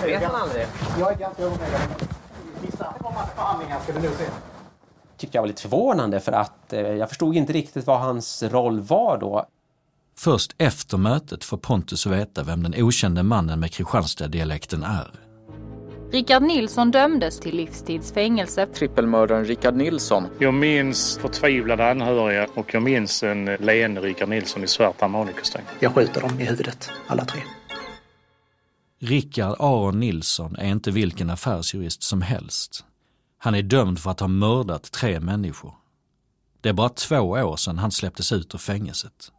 [0.02, 0.66] Det vet han aldrig.
[1.00, 1.80] Jag är ganska övertygad.
[2.62, 4.24] Vissa kommande förhandlingar ska du nog se
[5.16, 8.80] tyckte jag var lite förvånande för att eh, jag förstod inte riktigt vad hans roll
[8.80, 9.46] var då.
[10.16, 15.23] Först efter mötet får Pontus veta vem den okände mannen med Kristianstad-dialekten är.
[16.14, 18.66] Rickard Nilsson dömdes till livstidsfängelse.
[18.66, 20.26] Trippelmördaren Rickard Nilsson.
[20.38, 25.62] Jag minns förtvivlade anhöriga och jag minns en leende Rickard Nilsson i svart harmonikostym.
[25.80, 27.40] Jag skjuter dem i huvudet, alla tre.
[29.00, 32.84] Rickard Aron Nilsson är inte vilken affärsjurist som helst.
[33.38, 35.74] Han är dömd för att ha mördat tre människor.
[36.60, 39.32] Det är bara två år sedan han släpptes ut ur fängelset.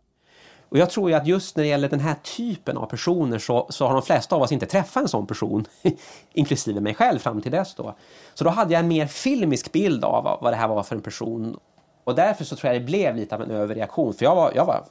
[0.75, 3.67] Och jag tror ju att just när det gäller den här typen av personer så,
[3.69, 5.65] så har de flesta av oss inte träffat en sån person,
[6.33, 7.95] inklusive mig själv fram till dess då.
[8.33, 11.01] Så då hade jag en mer filmisk bild av vad det här var för en
[11.01, 11.59] person.
[12.03, 14.65] Och därför så tror jag det blev lite av en överreaktion, för jag var, jag
[14.65, 14.85] var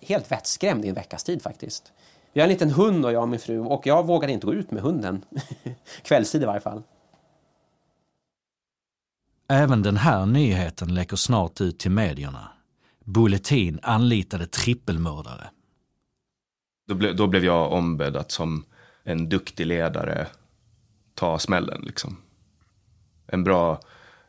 [0.00, 1.92] helt vettskrämd i en veckas tid faktiskt.
[2.32, 4.54] Vi har en liten hund och jag och min fru och jag vågade inte gå
[4.54, 5.24] ut med hunden.
[6.02, 6.82] Kvällstid i varje fall.
[9.48, 12.53] Även den här nyheten läcker snart ut till medierna.
[13.04, 15.50] Bulletin anlitade trippelmördare.
[16.86, 18.64] Då, ble, då blev jag ombedd att som
[19.02, 20.26] en duktig ledare
[21.14, 21.82] ta smällen.
[21.82, 22.16] Liksom.
[23.26, 23.80] En, bra,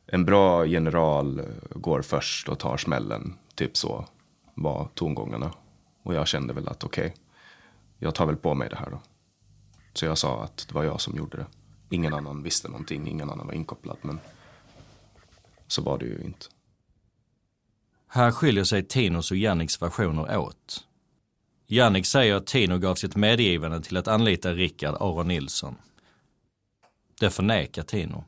[0.06, 3.34] en bra general eh, går först och tar smällen.
[3.56, 4.06] Typ så
[4.54, 5.52] var tongångarna.
[6.04, 7.18] Och jag kände väl att okej, okay,
[7.98, 9.02] jag tar väl på mig det här då.
[9.94, 11.46] Så jag sa att det var jag som gjorde det.
[11.90, 13.98] Ingen annan visste någonting, ingen annan var inkopplad.
[14.02, 14.20] Men
[15.68, 16.46] så var det ju inte.
[18.16, 20.84] Här skiljer sig Tinos och Janniks versioner åt.
[21.68, 25.76] Jannik säger att Tino gav sitt medgivande till att anlita Rickard Aron Nilsson.
[27.20, 28.24] Det förnekar Tino.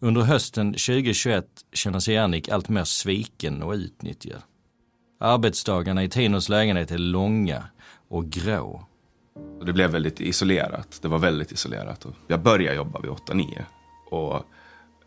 [0.00, 4.42] Under hösten 2021 känner sig Jannik allt mer sviken och utnyttjad.
[5.20, 7.64] Arbetsdagarna i Tinos lägenhet är långa
[8.08, 8.86] och grå.
[9.66, 10.98] Det blev väldigt isolerat.
[11.02, 12.06] Det var väldigt isolerat.
[12.26, 13.62] Jag började jobba vid 8-9
[14.10, 14.44] och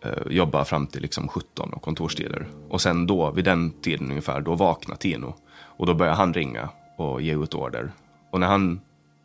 [0.06, 2.48] Eh, jobba fram till liksom 17 och kontorstider.
[2.70, 5.36] Och sen då, vid den tiden ungefär, då vaknar Tino.
[5.78, 7.92] Och då börjar han ringa och ge ut order.
[8.32, 8.82] Och när han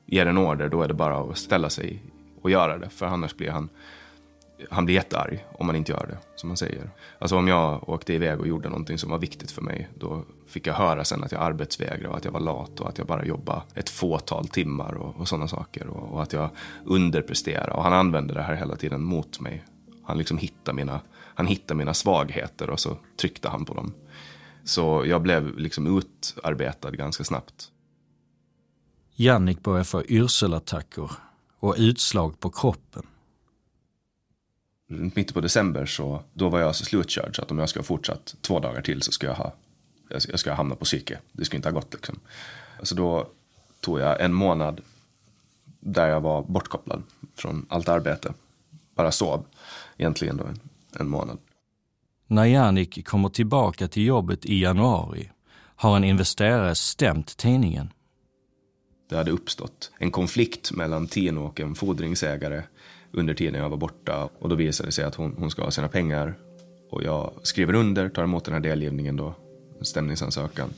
[0.07, 2.03] ger en order, då är det bara att ställa sig
[2.43, 2.89] och göra det.
[2.89, 3.69] För annars blir han,
[4.71, 6.91] han blir jättearg om man inte gör det, som man säger.
[7.19, 10.67] Alltså om jag åkte iväg och gjorde någonting som var viktigt för mig, då fick
[10.67, 13.25] jag höra sen att jag arbetsvägrade och att jag var lat och att jag bara
[13.25, 15.87] jobbade ett fåtal timmar och, och sådana saker.
[15.87, 16.51] Och, och, att jag
[16.85, 17.73] underpresterade.
[17.73, 19.65] Och han använde det här hela tiden mot mig.
[20.11, 21.01] Han liksom hittade mina,
[21.35, 23.95] han hittade mina svagheter och så tryckte han på dem.
[24.65, 27.71] Så jag blev liksom utarbetad ganska snabbt.
[29.15, 31.11] Jannik börjar få yrselattacker
[31.61, 33.07] och utslag på kroppen.
[34.87, 37.85] Mitt på december så då var jag alltså slutkörd så att om jag ska ha
[37.85, 39.55] fortsatt två dagar till så ska jag ha
[40.09, 41.19] jag ska hamna på psyke.
[41.33, 42.21] Det skulle inte ha gått liksom.
[42.79, 43.29] Alltså då
[43.81, 44.81] tog jag en månad
[45.81, 47.03] där jag var bortkopplad
[47.35, 48.35] från allt arbete.
[49.01, 49.47] Bara sov
[49.99, 50.61] egentligen då en,
[50.99, 51.39] en månad.
[52.27, 55.31] När Jannik kommer tillbaka till jobbet i januari
[55.77, 57.93] har en investerare stämt tidningen.
[59.09, 62.63] Det hade uppstått en konflikt mellan Tino och en fordringsägare
[63.13, 64.29] under tiden jag var borta.
[64.39, 66.35] Och då visade det sig att hon, hon ska ha sina pengar.
[66.91, 69.35] Och jag skriver under, tar emot den här delgivningen då,
[69.83, 70.71] stämningsansökan.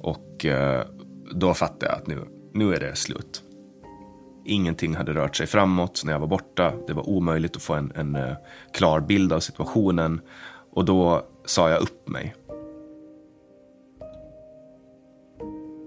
[0.00, 0.86] Och eh,
[1.34, 3.42] då fattade jag att nu, nu är det slut.
[4.46, 6.72] Ingenting hade rört sig framåt när jag var borta.
[6.86, 8.36] Det var omöjligt att få en, en eh,
[8.72, 10.20] klar bild av situationen.
[10.70, 12.34] Och då sa jag upp mig.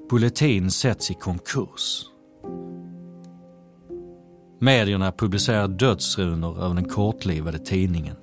[0.09, 2.05] Bulletin sätts i konkurs.
[4.59, 8.15] Medierna publicerar dödsrunor över den kortlivade tidningen.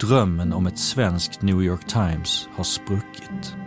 [0.00, 3.65] Drömmen om ett svenskt New York Times har spruckit.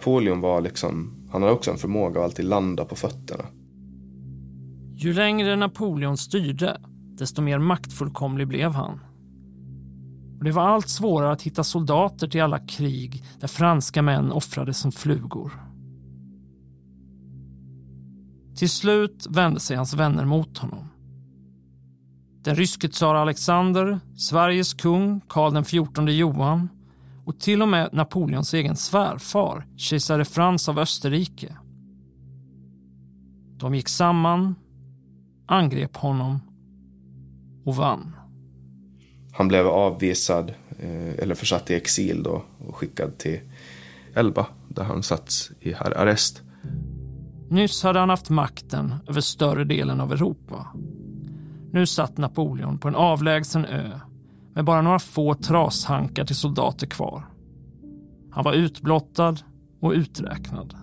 [0.00, 3.44] Napoleon var liksom, han hade också en förmåga att alltid landa på fötterna.
[4.94, 6.80] Ju längre Napoleon styrde,
[7.18, 9.00] desto mer maktfullkomlig blev han.
[10.38, 14.78] Och det var allt svårare att hitta soldater till alla krig där franska män offrades
[14.78, 15.52] som flugor.
[18.56, 20.88] Till slut vände sig hans vänner mot honom.
[22.44, 26.68] Den ryske tsar Alexander, Sveriges kung Karl XIV Johan
[27.30, 31.56] och till och med Napoleons egen svärfar, kejsare Frans av Österrike.
[33.56, 34.54] De gick samman,
[35.46, 36.40] angrep honom
[37.64, 38.16] och vann.
[39.32, 43.40] Han blev avvisad, eh, eller försatt i exil då, och skickad till
[44.14, 46.42] Elba, där han satt i arrest.
[47.50, 50.66] Nyss hade han haft makten över större delen av Europa.
[51.72, 53.90] Nu satt Napoleon på en avlägsen ö
[54.54, 57.24] med bara några få trashankar till soldater kvar.
[58.30, 59.36] Han var utblottad
[59.80, 60.74] och uträknad.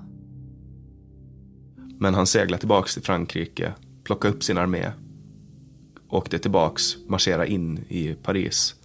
[1.99, 4.91] Men han seglade tillbaks till Frankrike, plockade upp sin armé,
[6.09, 8.75] åkte tillbaks, marscherade in i Paris,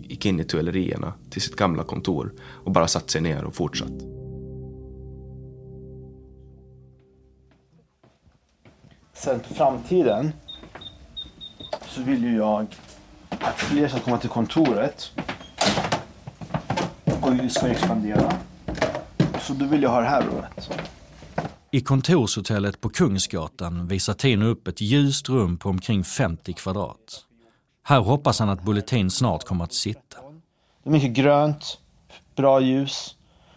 [0.00, 4.04] gick in i tuilerierna till sitt gamla kontor och bara satte sig ner och fortsatte.
[9.12, 10.32] Sen på framtiden
[11.88, 12.66] så vill ju jag
[13.40, 15.12] att fler ska komma till kontoret
[17.22, 18.32] och vi ska expandera.
[19.40, 20.70] Så då vill jag ha det här rummet.
[21.70, 27.24] I kontorshotellet på Kungsgatan visar Tino upp ett ljust rum på omkring 50 kvadrat.
[27.82, 30.16] Här hoppas han att Bulletin snart kommer att sitta.
[30.82, 31.78] Det är mycket grönt,
[32.36, 33.16] bra ljus.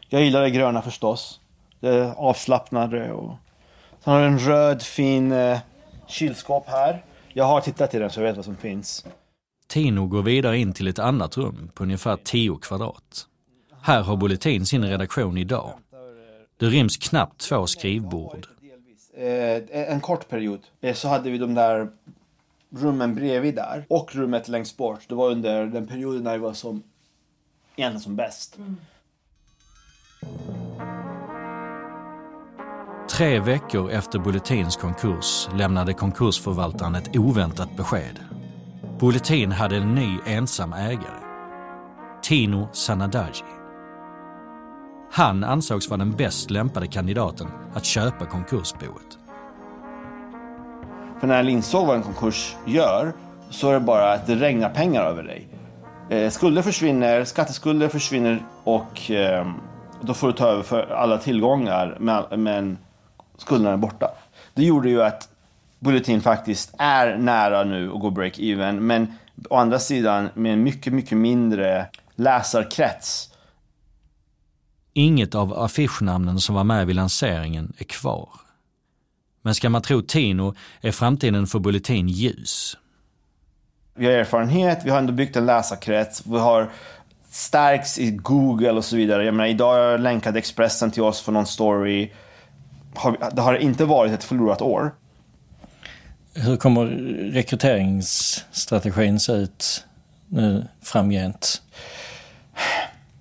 [0.09, 1.39] Jag gillar det gröna förstås.
[1.79, 3.35] Det är avslappnade och...
[4.03, 5.59] Sen har du en röd fin eh,
[6.07, 7.03] kylskåp här.
[7.33, 9.05] Jag har tittat i den så jag vet vad som finns.
[9.73, 13.27] Tino går vidare in till ett annat rum på ungefär 10 kvadrat.
[13.81, 15.73] Här har Bulletin sin redaktion idag.
[16.57, 18.47] Det ryms knappt två skrivbord.
[19.17, 21.89] Eh, en kort period eh, så hade vi de där
[22.69, 24.99] rummen bredvid där och rummet längst bort.
[25.07, 26.83] Det var under den perioden när det var som
[27.75, 28.57] egentligen som bäst.
[28.57, 28.77] Mm.
[33.09, 38.19] Tre veckor efter Bulletins konkurs lämnade konkursförvaltaren ett oväntat besked.
[39.03, 41.19] Bulletin hade en ny ensam ägare.
[42.21, 43.43] Tino Sanadaji.
[45.11, 49.17] Han ansågs vara den bäst lämpade kandidaten att köpa konkursboet.
[51.19, 53.13] För när jag insåg vad en konkurs gör
[53.49, 55.47] så är det bara att det regnar pengar över dig.
[56.09, 59.53] Eh, skulder försvinner, skatteskulder försvinner och ehm,
[60.01, 61.97] då får du ta över för alla tillgångar
[62.37, 62.77] men
[63.37, 64.07] skulderna är borta.
[64.53, 65.29] Det gjorde ju att
[65.83, 69.13] Bulletin faktiskt är nära nu att gå break-even men
[69.49, 73.33] å andra sidan med en mycket, mycket mindre läsarkrets
[74.95, 78.29] Inget av affischnamnen som var med vid lanseringen är kvar.
[79.41, 82.77] Men ska man tro Tino är framtiden för Bulletin ljus.
[83.95, 86.71] Vi har erfarenhet, vi har ändå byggt en läsarkrets, vi har
[87.29, 89.25] stärkts i Google och så vidare.
[89.25, 92.11] Jag menar, idag länkade Expressen till oss för någon story.
[93.31, 94.91] Det har inte varit ett förlorat år.
[96.35, 96.85] Hur kommer
[97.31, 99.85] rekryteringsstrategin se ut
[100.27, 101.61] nu framgent?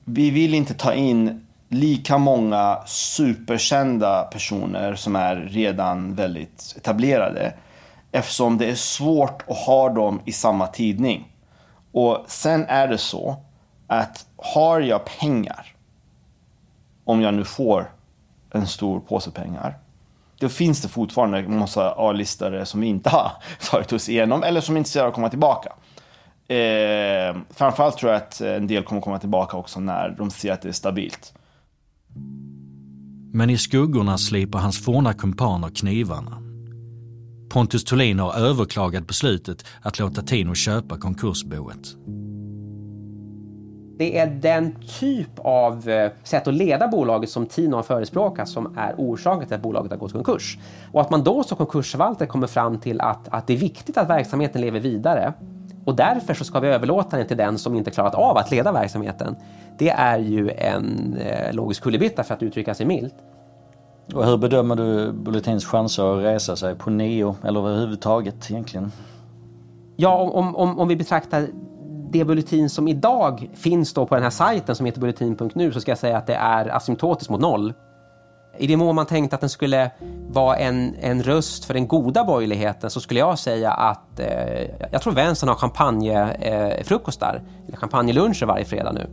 [0.05, 7.55] Vi vill inte ta in lika många superkända personer som är redan väldigt etablerade.
[8.13, 11.33] Eftersom det är svårt att ha dem i samma tidning.
[11.93, 13.37] Och sen är det så
[13.87, 15.75] att har jag pengar,
[17.05, 17.93] om jag nu får
[18.51, 19.79] en stor påse pengar,
[20.43, 23.33] då finns det fortfarande en massa A-listare som vi inte har
[23.71, 25.73] tagit oss igenom eller som är intresserade av att komma tillbaka.
[26.49, 30.63] Eh, framförallt tror jag att en del kommer komma tillbaka också när de ser att
[30.63, 31.35] det är stabilt.
[33.33, 36.43] Men i skuggorna slipar hans forna kumpaner knivarna.
[37.51, 41.97] Pontus Thulin har överklagat beslutet att låta Tino köpa konkursboet.
[44.03, 48.79] Det är den typ av eh, sätt att leda bolaget som Tino har förespråkat som
[48.79, 50.59] är orsaken till att bolaget har gått i konkurs.
[50.93, 54.11] Och att man då som konkursförvaltare kommer fram till att, att det är viktigt att
[54.11, 55.33] verksamheten lever vidare
[55.85, 58.73] och därför så ska vi överlåta den till den som inte klarat av att leda
[58.73, 59.37] verksamheten.
[59.79, 63.15] Det är ju en eh, logisk kullerbytta för att uttrycka sig milt.
[64.15, 68.93] Och hur bedömer du Bulletins chanser att resa sig på nio eller överhuvudtaget egentligen?
[69.97, 71.47] Ja, om, om, om vi betraktar
[72.13, 75.91] det Bulletin som idag finns då på den här sajten som heter bulletin.nu så ska
[75.91, 77.75] jag säga att det är asymptotiskt mot noll.
[78.59, 79.91] I det mån man tänkte att den skulle
[80.29, 85.03] vara en, en röst för den goda borgerligheten så skulle jag säga att eh, jag
[85.03, 89.11] tror vänstern har champagnefrukostar, eh, eller champagneluncher varje fredag nu.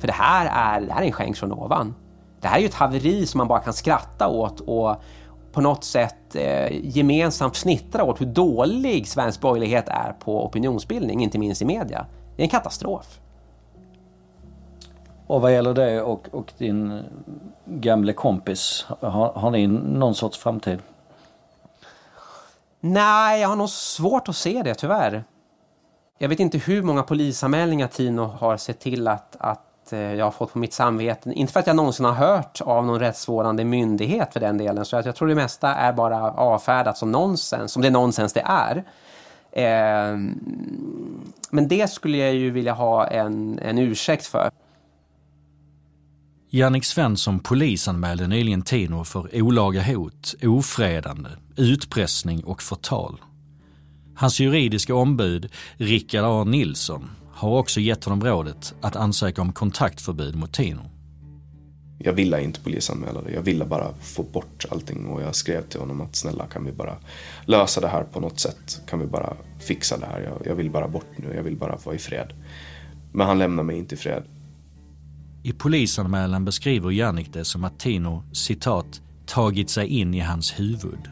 [0.00, 1.94] För det här är, det här är en skänk från ovan.
[2.40, 5.02] Det här är ju ett haveri som man bara kan skratta åt och
[5.52, 11.38] på något sätt eh, gemensamt snittra åt hur dålig svensk borgerlighet är på opinionsbildning, inte
[11.38, 12.06] minst i media.
[12.38, 13.20] Det är en katastrof.
[15.26, 17.04] Och vad gäller det och, och din
[17.64, 20.78] gamle kompis, har, har ni någon sorts framtid?
[22.80, 25.24] Nej, jag har nog svårt att se det tyvärr.
[26.18, 30.32] Jag vet inte hur många polisanmälningar Tino har sett till att, att eh, jag har
[30.32, 31.32] fått på mitt samvete.
[31.32, 34.84] Inte för att jag någonsin har hört av någon rättsvårdande myndighet för den delen.
[34.84, 38.42] Så jag, jag tror det mesta är bara avfärdat som nonsens, som det nonsens det
[38.46, 38.84] är.
[39.52, 40.16] Eh,
[41.50, 44.50] men det skulle jag ju vilja ha en, en ursäkt för.
[46.50, 53.20] Jannik Svensson polisanmälde nyligen Tino för olaga hot, ofredande, utpressning och förtal.
[54.16, 60.36] Hans juridiska ombud, Rickard A Nilsson, har också gett honom rådet att ansöka om kontaktförbud
[60.36, 60.80] mot Tino.
[61.98, 63.32] Jag ville inte polisanmäla det.
[63.32, 66.72] Jag ville bara få bort allting och jag skrev till honom att snälla kan vi
[66.72, 66.96] bara
[67.44, 68.80] lösa det här på något sätt?
[68.88, 70.20] Kan vi bara fixa det här?
[70.20, 71.34] Jag, jag vill bara bort nu.
[71.34, 72.32] Jag vill bara vara i fred.
[73.12, 74.22] Men han lämnar mig inte i fred.
[75.42, 81.10] I polisanmälan beskriver Jannik det som att Tino, citat, tagit sig in i hans huvud.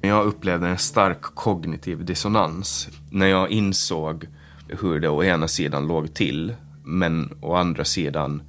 [0.00, 4.26] Jag upplevde en stark kognitiv dissonans när jag insåg
[4.68, 8.42] hur det å ena sidan låg till, men å andra sidan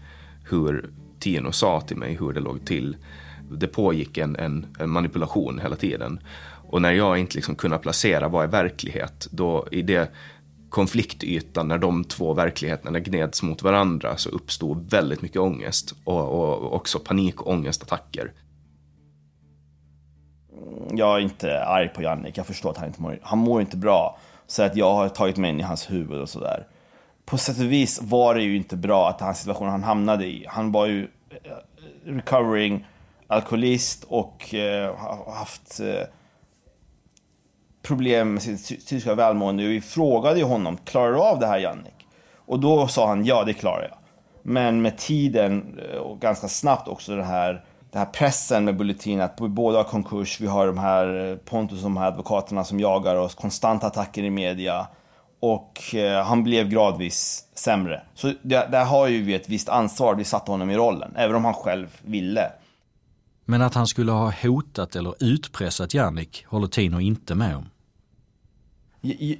[0.50, 2.98] hur Tino sa till mig hur det låg till.
[3.52, 6.20] Det pågick en, en, en manipulation hela tiden.
[6.70, 10.12] Och när jag inte liksom kunde placera vad är verklighet, då i det
[10.70, 16.76] konfliktytan när de två verkligheterna gneds mot varandra så uppstod väldigt mycket ångest och, och
[16.76, 18.34] också panikångestattacker.
[20.54, 23.62] Mm, jag är inte arg på Jannik, jag förstår att han inte mår, han mår
[23.62, 24.20] inte bra.
[24.48, 26.68] Så att jag har tagit mig in i hans huvud och sådär.
[27.30, 30.46] På sätt och vis var det ju inte bra att hans situation han hamnade i.
[30.48, 31.52] Han var ju eh,
[32.06, 32.86] recovering
[33.28, 36.08] alkoholist och eh, har haft eh,
[37.82, 39.64] problem med sitt psykiska välmående.
[39.64, 42.08] Vi frågade ju honom, klarar du av det här Jannik?
[42.36, 43.98] Och då sa han, ja det klarar jag.
[44.44, 49.22] Men med tiden eh, och ganska snabbt också den här, den här pressen med Bulletin
[49.22, 52.64] att vi båda har konkurs, vi har de här eh, Pontus och de här advokaterna
[52.64, 54.88] som jagar oss, konstanta attacker i media.
[55.40, 58.02] Och eh, han blev gradvis sämre.
[58.14, 61.46] Så där har ju vi ett visst ansvar, vi satte honom i rollen, även om
[61.46, 62.52] han själv ville.
[63.46, 67.70] Men att han skulle ha hotat eller utpressat Jannik håller Tino inte med om.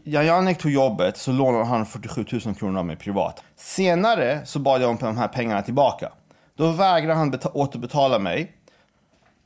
[0.04, 3.44] Ja, Jannik tog jobbet så lånade han 47 000 kronor av mig privat.
[3.56, 6.12] Senare så bad jag om de här pengarna tillbaka.
[6.56, 8.52] Då vägrade han återbetala mig.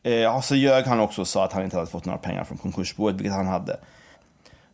[0.04, 2.44] Eh, och så ljög han också och sa att han inte hade fått några pengar
[2.44, 3.80] från konkursboet, vilket han hade.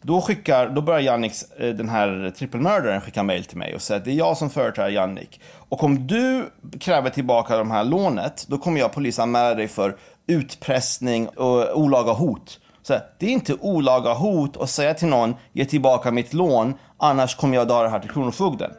[0.02, 3.98] Då, skickar, då börjar Janniks, eh, den här trippelmördaren skicka mail till mig och säga
[3.98, 5.42] att det är jag som företräder Jannik.
[5.70, 6.46] Och om du
[6.80, 9.98] kräver tillbaka de här lånet, då kommer jag polisanmäla dig för
[10.28, 12.60] utpressning och olaga hot.
[12.82, 17.36] Så det är inte olaga hot att säga till någon, ge tillbaka mitt lån, annars
[17.36, 18.72] kommer jag dra det här till Kronofogden.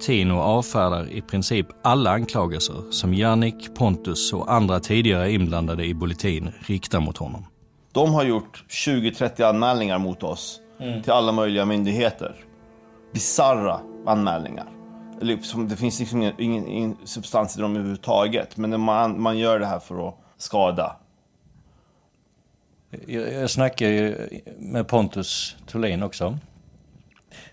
[0.00, 6.52] Tino avfärdar i princip alla anklagelser som Jannik, Pontus och andra tidigare inblandade i Bulletin
[6.66, 7.46] riktar mot honom.
[7.94, 11.02] De har gjort 20-30 anmälningar mot oss mm.
[11.02, 12.34] till alla möjliga myndigheter.
[13.12, 14.66] Bizarra anmälningar.
[15.68, 18.56] Det finns liksom ingen, ingen, substans i dem överhuvudtaget.
[18.56, 20.96] Men man, man gör det här för att skada.
[23.06, 24.28] Jag, jag snackar ju
[24.58, 26.38] med Pontus Thulin också.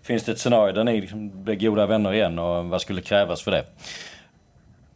[0.01, 3.41] Finns det ett scenario där ni liksom blir goda vänner igen och vad skulle krävas
[3.41, 3.65] för det?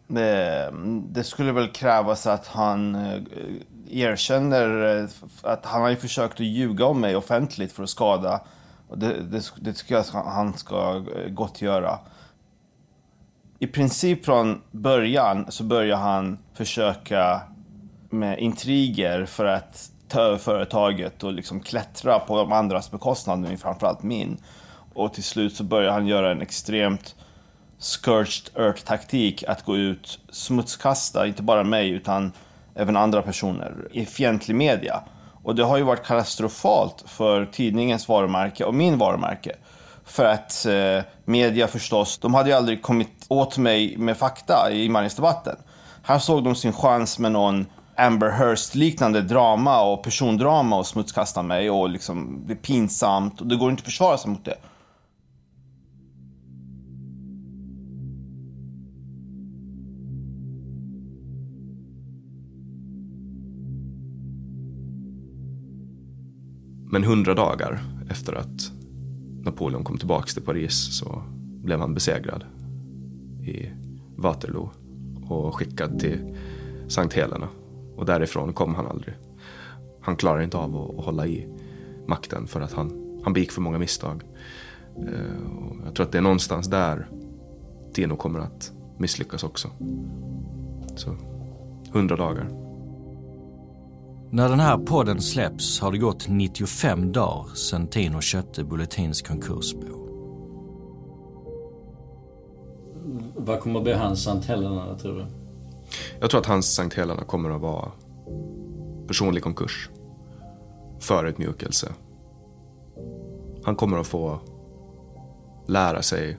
[0.07, 0.73] Det,
[1.09, 3.21] det skulle väl krävas att han eh,
[3.89, 5.09] erkänner eh,
[5.41, 8.41] att han har ju försökt att ljuga om mig offentligt för att skada.
[8.93, 11.29] Det, det, det tycker jag han ska gottgöra.
[11.29, 11.99] gott göra.
[13.59, 17.41] i princip från början så börjar han försöka
[18.09, 23.57] med intriger för att ta över företaget och liksom klättra på de andras bekostnad, men
[23.57, 24.37] framförallt min.
[24.93, 27.15] Och till slut så börjar han göra en extremt
[27.77, 32.31] scourged earth-taktik att gå ut smutskasta, inte bara mig utan
[32.75, 35.03] även andra personer i fientlig media.
[35.43, 39.51] Och det har ju varit katastrofalt för tidningens varumärke och min varumärke.
[40.05, 44.85] För att eh, media förstås, de hade ju aldrig kommit åt mig med fakta i
[44.85, 45.55] invandringsdebatten.
[46.03, 47.65] Här såg de sin chans med någon
[47.97, 53.55] Amber Hearst-liknande drama och persondrama och smutskasta mig och liksom det är pinsamt och det
[53.55, 54.55] går inte att försvara sig mot det.
[66.95, 68.71] Men hundra dagar efter att
[69.43, 71.23] Napoleon kom tillbaka till Paris så
[71.63, 72.43] blev han besegrad
[73.43, 73.69] i
[74.15, 74.69] Waterloo
[75.29, 76.35] och skickad till
[76.87, 77.47] Sankt Helena.
[77.95, 79.15] Och därifrån kom han aldrig.
[80.01, 81.47] Han klarade inte av att, hålla i
[82.07, 84.23] makten för att han, han begick för många misstag.
[84.97, 87.07] Eh, och jag tror att det är någonstans där
[87.93, 89.69] Tino kommer att misslyckas också.
[90.95, 91.17] Så,
[91.91, 92.64] hundra dagar.
[94.35, 99.85] När den här podden släpps har det gått 95 dagar sedan Tino köpte Bulletins konkursbo.
[103.35, 105.25] Vad kommer att bli hans Sankt Helena, tror du?
[106.19, 107.91] Jag tror att hans Sankt Helena kommer att vara
[109.07, 109.89] personlig konkurs.
[110.99, 111.93] Förödmjukelse.
[113.63, 114.39] Han kommer att få
[115.67, 116.37] lära sig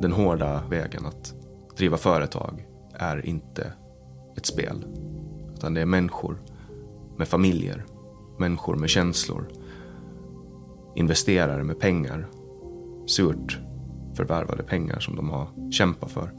[0.00, 1.34] den hårda vägen att
[1.76, 3.72] driva företag är inte
[4.36, 4.84] ett spel.
[5.54, 6.38] Utan det är människor
[7.20, 7.84] med familjer,
[8.38, 9.48] människor med känslor,
[10.94, 12.28] investerare med pengar,
[13.06, 13.58] surt
[14.14, 16.32] förvärvade pengar som de har kämpat för,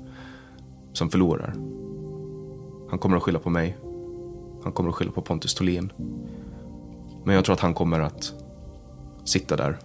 [0.93, 1.53] som förlorar.
[2.89, 3.77] Han kommer att skylla på mig.
[4.63, 5.91] Han kommer att skylla på Pontus Tholén.
[7.23, 8.33] Men jag tror att han kommer att
[9.25, 9.79] sitta där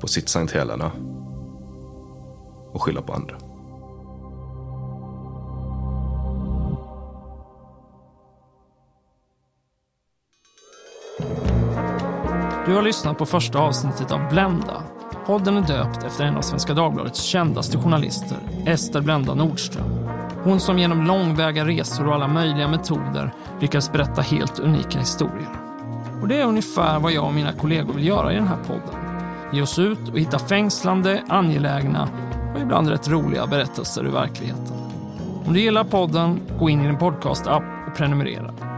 [0.00, 0.92] på sitt Sankt Helena
[2.72, 3.36] och skylla på andra.
[12.66, 14.82] Du har lyssnat på första avsnittet av Blenda.
[15.26, 20.08] Podden är döpt efter en av Svenska Dagbladets kändaste journalister, Ester Blenda Nordström.
[20.44, 25.48] Hon som genom långväga resor och alla möjliga metoder lyckas berätta helt unika historier.
[26.22, 28.94] Och det är ungefär vad jag och mina kollegor vill göra i den här podden.
[29.52, 32.08] Ge oss ut och hitta fängslande, angelägna
[32.54, 34.76] och ibland rätt roliga berättelser ur verkligheten.
[35.46, 38.73] Om du gillar podden, gå in i din podcast-app och prenumerera.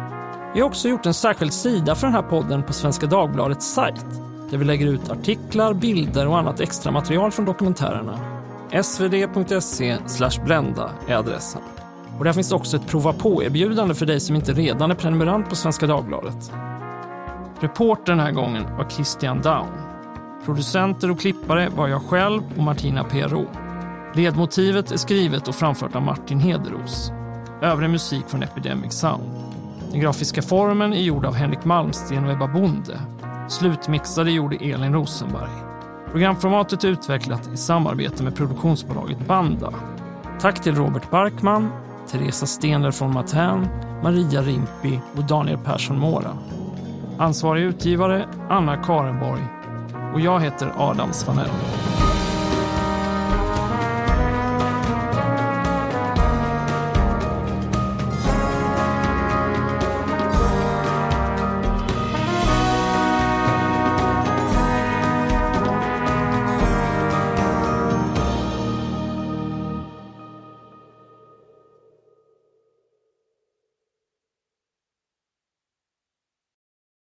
[0.54, 4.06] Vi har också gjort en särskild sida för den här podden på Svenska Dagbladets sajt
[4.50, 8.18] där vi lägger ut artiklar, bilder och annat extra material från dokumentärerna.
[8.82, 9.98] svd.se
[10.44, 11.62] blenda är adressen.
[12.18, 15.56] Och där finns också ett prova på-erbjudande för dig som inte redan är prenumerant på
[15.56, 16.52] Svenska Dagbladet.
[17.60, 19.68] Reporter den här gången var Christian Daun.
[20.44, 23.46] Producenter och klippare var jag själv och Martina Pero.
[24.14, 27.10] Ledmotivet är skrivet och framfört av Martin Hederos.
[27.62, 29.45] Övrig musik från Epidemic Sound.
[29.96, 33.00] Den grafiska formen är gjord av Henrik Malmsten och Ebba Bonde.
[33.48, 35.50] Slutmixade gjorde Elin Rosenberg.
[36.12, 39.72] Programformatet är utvecklat i samarbete med produktionsbolaget Banda.
[40.40, 41.70] Tack till Robert Barkman,
[42.10, 43.68] Teresa Stenler från Matern,
[44.02, 46.38] Maria Rimpi och Daniel Persson Mora.
[47.18, 49.44] Ansvarig utgivare Anna Karenborg
[50.14, 51.50] och jag heter Adam Svanell.